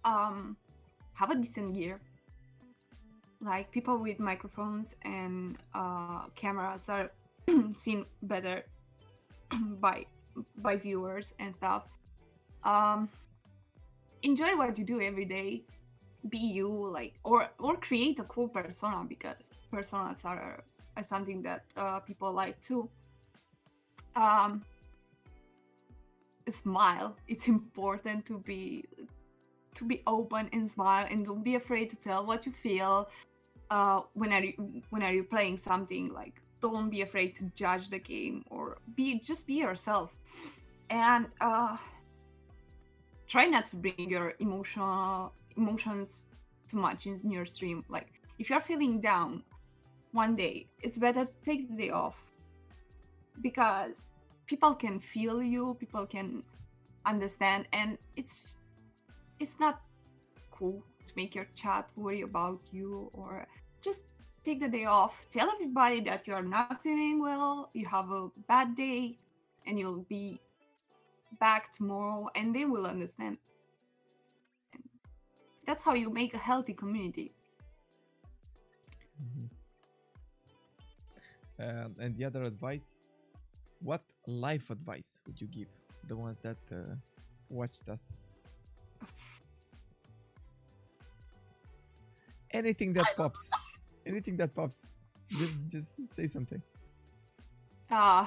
um 0.05 0.55
have 1.13 1.31
a 1.31 1.35
decent 1.35 1.73
gear 1.73 1.99
like 3.41 3.71
people 3.71 3.97
with 3.97 4.19
microphones 4.19 4.95
and 5.03 5.57
uh, 5.73 6.27
cameras 6.35 6.89
are 6.89 7.11
seen 7.75 8.05
better 8.23 8.63
by 9.79 10.05
by 10.57 10.75
viewers 10.75 11.33
and 11.39 11.53
stuff. 11.53 11.87
Um 12.63 13.09
enjoy 14.23 14.55
what 14.55 14.77
you 14.77 14.85
do 14.85 15.01
every 15.01 15.25
day. 15.25 15.63
Be 16.29 16.37
you 16.37 16.67
like 16.69 17.13
or 17.23 17.49
or 17.59 17.77
create 17.77 18.19
a 18.19 18.23
cool 18.23 18.47
persona 18.47 19.05
because 19.07 19.51
personas 19.71 20.25
are 20.25 20.63
are 20.97 21.03
something 21.03 21.41
that 21.43 21.63
uh, 21.77 21.99
people 21.99 22.31
like 22.33 22.59
too. 22.61 22.89
Um 24.15 24.63
smile. 26.49 27.15
It's 27.27 27.47
important 27.47 28.25
to 28.25 28.39
be 28.39 28.85
to 29.75 29.85
be 29.85 30.01
open 30.07 30.49
and 30.51 30.69
smile 30.69 31.07
and 31.09 31.25
don't 31.25 31.43
be 31.43 31.55
afraid 31.55 31.89
to 31.89 31.95
tell 31.95 32.25
what 32.25 32.45
you 32.45 32.51
feel 32.51 33.09
uh, 33.71 34.01
when 34.13 34.33
are 34.33 34.43
you 34.43 34.81
when 34.89 35.03
are 35.03 35.13
you 35.13 35.23
playing 35.23 35.57
something 35.57 36.11
like 36.13 36.41
don't 36.61 36.89
be 36.89 37.01
afraid 37.01 37.35
to 37.35 37.43
judge 37.55 37.89
the 37.89 37.99
game 37.99 38.43
or 38.49 38.77
be 38.95 39.19
just 39.19 39.47
be 39.47 39.55
yourself. 39.55 40.15
And 40.89 41.29
uh, 41.39 41.77
try 43.27 43.45
not 43.45 43.65
to 43.67 43.75
bring 43.75 44.09
your 44.09 44.33
emotional 44.39 45.33
emotions 45.55 46.25
too 46.67 46.77
much 46.77 47.05
in 47.05 47.31
your 47.31 47.45
stream. 47.45 47.83
Like 47.89 48.19
if 48.39 48.49
you're 48.49 48.61
feeling 48.61 48.99
down 48.99 49.43
one 50.11 50.35
day 50.35 50.65
it's 50.81 50.97
better 50.97 51.25
to 51.25 51.33
take 51.43 51.69
the 51.69 51.75
day 51.75 51.89
off 51.91 52.33
because 53.41 54.05
people 54.47 54.73
can 54.73 54.99
feel 54.99 55.43
you 55.43 55.75
people 55.79 56.05
can 56.05 56.43
understand 57.05 57.67
and 57.73 57.97
it's 58.15 58.55
it's 59.39 59.59
not 59.59 59.81
cool 60.51 60.83
to 61.05 61.13
make 61.15 61.35
your 61.35 61.45
chat 61.55 61.91
worry 61.95 62.21
about 62.21 62.59
you 62.71 63.09
or 63.13 63.45
just 63.81 64.03
take 64.43 64.59
the 64.59 64.69
day 64.69 64.85
off. 64.85 65.27
Tell 65.29 65.49
everybody 65.49 66.01
that 66.01 66.27
you're 66.27 66.43
not 66.43 66.81
feeling 66.81 67.21
well 67.21 67.69
you 67.73 67.85
have 67.85 68.11
a 68.11 68.29
bad 68.47 68.75
day 68.75 69.17
and 69.65 69.79
you'll 69.79 70.05
be 70.09 70.39
back 71.39 71.71
tomorrow 71.71 72.29
and 72.35 72.55
they 72.55 72.65
will 72.65 72.85
understand. 72.85 73.37
That's 75.65 75.83
how 75.83 75.93
you 75.93 76.09
make 76.09 76.33
a 76.33 76.37
healthy 76.37 76.73
community. 76.73 77.31
Mhm. 79.21 79.49
Um, 81.59 81.95
and 81.99 82.15
the 82.15 82.25
other 82.25 82.43
advice, 82.43 82.99
what 83.81 84.01
life 84.25 84.69
advice 84.69 85.21
would 85.25 85.39
you 85.39 85.47
give 85.47 85.67
the 86.07 86.15
ones 86.15 86.39
that 86.39 86.57
uh, 86.71 86.95
watched 87.49 87.89
us? 87.89 88.15
Anything 92.51 92.93
that 92.93 93.05
I 93.05 93.13
pops, 93.13 93.51
anything 94.09 94.37
that 94.37 94.53
pops, 94.53 94.85
just 95.39 95.67
just 95.73 96.07
say 96.07 96.27
something. 96.27 96.61
uh 97.91 98.25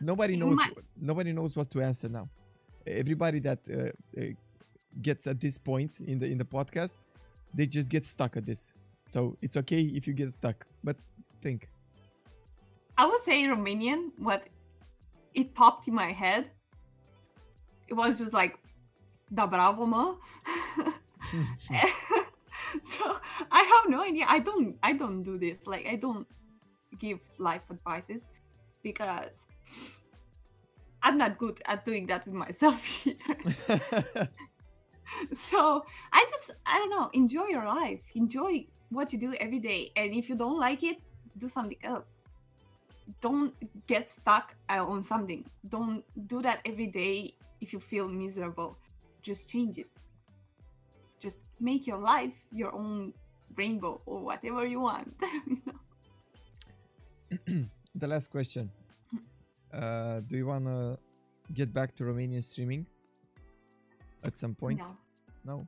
Nobody 0.00 0.36
knows. 0.36 0.56
might- 0.56 0.78
Nobody 0.96 1.32
knows 1.32 1.52
what 1.56 1.68
to 1.70 1.80
answer 1.82 2.08
now. 2.08 2.28
Everybody 2.86 3.40
that 3.40 3.60
uh, 3.68 3.76
uh, 4.20 4.24
gets 5.00 5.26
at 5.26 5.38
this 5.40 5.58
point 5.58 6.00
in 6.00 6.18
the 6.18 6.26
in 6.26 6.38
the 6.38 6.44
podcast, 6.56 6.94
they 7.56 7.66
just 7.66 7.88
get 7.88 8.04
stuck 8.06 8.36
at 8.36 8.44
this. 8.46 8.74
So 9.04 9.36
it's 9.42 9.56
okay 9.56 9.80
if 9.98 10.06
you 10.08 10.14
get 10.14 10.32
stuck. 10.34 10.66
But 10.84 10.96
think. 11.42 11.68
I 12.98 13.04
would 13.06 13.20
say 13.20 13.44
Romanian, 13.46 14.10
but 14.18 14.40
it 15.34 15.54
popped 15.54 15.88
in 15.88 15.94
my 15.94 16.12
head. 16.12 16.44
It 17.88 17.94
was 17.94 18.18
just 18.18 18.32
like, 18.32 18.58
da 19.34 19.46
bravo, 19.46 19.84
mă. 19.86 20.16
so 22.82 23.18
I 23.50 23.62
have 23.62 23.90
no 23.90 24.02
idea. 24.02 24.26
I 24.28 24.38
don't 24.38 24.76
I 24.82 24.92
don't 24.92 25.22
do 25.22 25.38
this. 25.38 25.66
Like 25.66 25.86
I 25.86 25.96
don't 25.96 26.26
give 26.98 27.20
life 27.38 27.62
advices 27.70 28.28
because 28.82 29.46
I'm 31.02 31.18
not 31.18 31.38
good 31.38 31.60
at 31.66 31.84
doing 31.84 32.06
that 32.06 32.24
with 32.24 32.34
myself 32.34 33.06
either. 33.06 34.28
so 35.32 35.84
I 36.12 36.26
just 36.28 36.52
I 36.66 36.78
don't 36.78 36.90
know, 36.90 37.10
enjoy 37.12 37.46
your 37.46 37.64
life. 37.64 38.02
Enjoy 38.14 38.66
what 38.90 39.12
you 39.12 39.18
do 39.18 39.34
every 39.40 39.58
day. 39.58 39.90
And 39.96 40.14
if 40.14 40.28
you 40.28 40.36
don't 40.36 40.58
like 40.58 40.82
it, 40.82 40.98
do 41.38 41.48
something 41.48 41.78
else. 41.82 42.20
Don't 43.20 43.54
get 43.86 44.10
stuck 44.10 44.54
uh, 44.68 44.84
on 44.84 45.02
something. 45.02 45.44
Don't 45.68 46.04
do 46.28 46.40
that 46.42 46.62
every 46.64 46.86
day 46.86 47.34
if 47.60 47.72
you 47.72 47.80
feel 47.80 48.08
miserable. 48.08 48.78
Just 49.22 49.48
change 49.50 49.78
it. 49.78 49.88
Just 51.22 51.42
make 51.60 51.86
your 51.86 51.98
life 51.98 52.34
your 52.50 52.74
own 52.74 53.14
rainbow 53.54 54.02
or 54.06 54.18
whatever 54.26 54.66
you 54.66 54.80
want. 54.80 55.14
the 57.94 58.08
last 58.08 58.28
question. 58.30 58.70
Uh, 59.72 60.20
do 60.28 60.36
you 60.36 60.44
want 60.44 60.66
to 60.66 60.98
get 61.54 61.72
back 61.72 61.94
to 61.96 62.04
Romanian 62.04 62.44
streaming 62.44 62.84
at 64.22 64.36
some 64.36 64.54
point? 64.54 64.78
no, 64.78 64.98
No. 65.48 65.66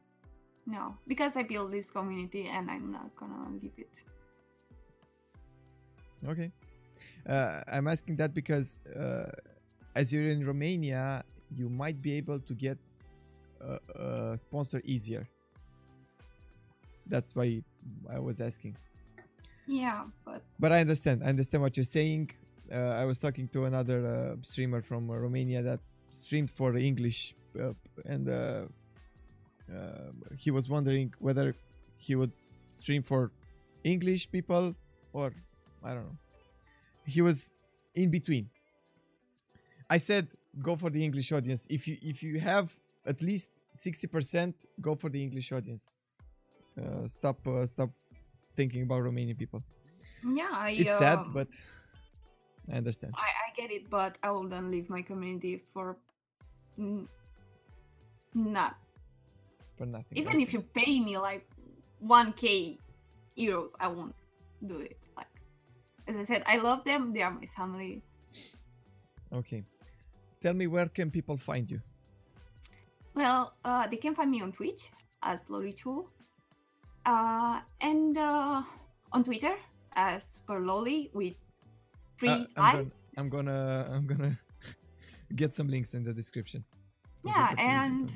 no, 0.66 0.94
because 1.08 1.36
I 1.40 1.42
built 1.42 1.70
this 1.72 1.90
community 1.90 2.44
and 2.52 2.70
I'm 2.70 2.92
not 2.92 3.16
gonna 3.16 3.48
leave 3.48 3.72
it. 3.78 4.04
Okay. 6.28 6.52
Uh, 7.24 7.62
I'm 7.66 7.88
asking 7.88 8.16
that 8.16 8.34
because 8.34 8.78
uh, 8.92 9.32
as 9.96 10.12
you're 10.12 10.28
in 10.28 10.44
Romania, 10.44 11.24
you 11.48 11.70
might 11.70 12.02
be 12.02 12.12
able 12.20 12.40
to 12.40 12.52
get 12.52 12.76
a, 13.64 13.80
a 13.96 14.36
sponsor 14.36 14.82
easier. 14.84 15.26
That's 17.06 17.34
why 17.34 17.62
I 18.10 18.18
was 18.18 18.40
asking. 18.40 18.76
Yeah, 19.66 20.04
but 20.24 20.42
But 20.58 20.72
I 20.72 20.80
understand. 20.80 21.22
I 21.24 21.28
understand 21.28 21.62
what 21.62 21.76
you're 21.76 21.84
saying. 21.84 22.30
Uh, 22.72 23.02
I 23.02 23.04
was 23.04 23.18
talking 23.18 23.48
to 23.48 23.64
another 23.64 23.98
uh, 24.06 24.36
streamer 24.42 24.82
from 24.82 25.10
uh, 25.10 25.16
Romania 25.16 25.62
that 25.62 25.80
streamed 26.10 26.50
for 26.50 26.76
English, 26.76 27.34
uh, 27.60 27.72
and 28.04 28.28
uh, 28.28 28.66
uh, 29.72 30.10
he 30.36 30.50
was 30.50 30.68
wondering 30.68 31.12
whether 31.18 31.54
he 31.96 32.14
would 32.14 32.32
stream 32.68 33.02
for 33.02 33.30
English 33.82 34.30
people 34.30 34.74
or 35.12 35.32
I 35.82 35.94
don't 35.94 36.04
know. 36.04 36.18
He 37.06 37.20
was 37.22 37.50
in 37.94 38.10
between. 38.10 38.48
I 39.88 39.98
said 39.98 40.28
go 40.62 40.76
for 40.76 40.90
the 40.90 41.04
English 41.04 41.32
audience. 41.32 41.66
If 41.70 41.86
you 41.88 41.96
if 42.02 42.22
you 42.22 42.40
have 42.40 42.74
at 43.06 43.20
least 43.22 43.50
sixty 43.72 44.06
percent, 44.06 44.54
go 44.80 44.94
for 44.94 45.08
the 45.08 45.22
English 45.22 45.52
audience. 45.52 45.90
Uh, 46.74 47.06
stop 47.06 47.46
uh, 47.46 47.64
stop 47.66 47.90
thinking 48.56 48.82
about 48.82 49.02
Romanian 49.02 49.38
people. 49.38 49.62
yeah, 50.24 50.50
I, 50.50 50.70
It's 50.70 50.98
sad, 50.98 51.18
um, 51.18 51.32
but 51.32 51.48
I 52.70 52.76
understand. 52.76 53.14
I, 53.16 53.26
I 53.26 53.54
get 53.54 53.70
it, 53.70 53.88
but 53.90 54.18
I 54.22 54.30
wouldn't 54.30 54.70
leave 54.70 54.90
my 54.90 55.02
community 55.02 55.56
for 55.56 55.96
n- 56.78 57.08
not. 58.34 58.76
For 59.76 59.87
nothing. 59.87 60.18
Even 60.18 60.40
if 60.40 60.52
you 60.52 60.62
pay 60.62 60.98
me 61.00 61.18
like 61.18 61.46
1k 62.04 62.78
euros, 63.38 63.70
I 63.78 63.88
won't 63.88 64.14
do 64.66 64.78
it. 64.80 64.96
Like, 65.16 65.30
as 66.08 66.16
I 66.16 66.24
said, 66.24 66.42
I 66.46 66.58
love 66.58 66.84
them. 66.84 67.12
They 67.12 67.22
are 67.22 67.30
my 67.30 67.46
family. 67.46 68.02
Okay. 69.32 69.64
Tell 70.40 70.54
me 70.54 70.66
where 70.66 70.87
can 70.88 71.10
people 71.10 71.37
find 71.37 71.70
you? 71.70 71.80
Well, 73.14 73.54
uh, 73.64 73.87
they 73.87 73.96
can 73.96 74.14
find 74.14 74.30
me 74.30 74.42
on 74.42 74.52
Twitch 74.52 74.90
as 75.22 75.48
Lolichul, 75.48 76.06
uh, 77.06 77.60
and 77.80 78.16
uh, 78.16 78.62
on 79.12 79.24
Twitter 79.24 79.54
as 79.94 80.40
per 80.46 80.60
Loli 80.60 81.10
with 81.14 81.34
three 82.18 82.28
Uh, 82.30 82.46
I'm 82.56 82.72
gonna, 82.72 82.78
eyes. 82.78 83.02
I'm 83.16 83.28
gonna 83.28 83.90
I'm 83.92 84.06
gonna 84.06 84.38
get 85.36 85.54
some 85.54 85.68
links 85.68 85.94
in 85.94 86.04
the 86.04 86.12
description. 86.12 86.64
Yeah, 87.24 87.54
and 87.58 88.12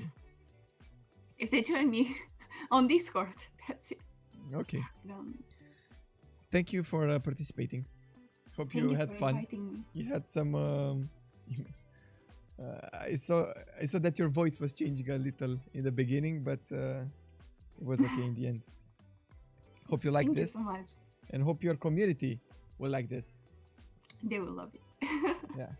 if 1.38 1.51
they 1.51 1.62
join 1.62 1.88
me 1.90 2.16
on 2.70 2.87
Discord, 2.87 3.37
that's 3.68 3.92
it. 3.92 3.98
okay. 4.55 4.83
Thank 6.51 6.72
you 6.72 6.83
for 6.83 7.09
uh, 7.09 7.18
participating. 7.18 7.85
Hope 8.57 8.72
Thank 8.72 8.90
you 8.90 8.96
had 8.96 9.12
fun. 9.18 9.46
You 9.92 10.05
had 10.07 10.29
some. 10.29 10.55
Um, 10.55 11.11
uh, 12.59 12.88
I 13.11 13.14
saw 13.14 13.46
I 13.81 13.85
saw 13.85 13.98
that 14.01 14.18
your 14.18 14.29
voice 14.29 14.59
was 14.59 14.72
changing 14.72 15.09
a 15.11 15.18
little 15.18 15.59
in 15.74 15.85
the 15.85 15.92
beginning, 15.92 16.42
but 16.42 16.61
uh, 16.72 17.05
it 17.81 17.87
was 17.87 18.01
okay 18.03 18.24
in 18.24 18.35
the 18.35 18.46
end. 18.48 18.62
Hope 19.88 20.05
you 20.05 20.11
like 20.11 20.27
Thank 20.27 20.37
this, 20.37 20.55
you 20.55 20.61
so 20.61 20.64
much. 20.66 20.87
and 21.31 21.42
hope 21.42 21.62
your 21.64 21.74
community 21.74 22.40
will 22.79 22.90
like 22.90 23.09
this. 23.09 23.40
They 24.22 24.38
will 24.38 24.53
love 24.53 24.72
it. 24.74 24.83
Yeah. 25.57 25.72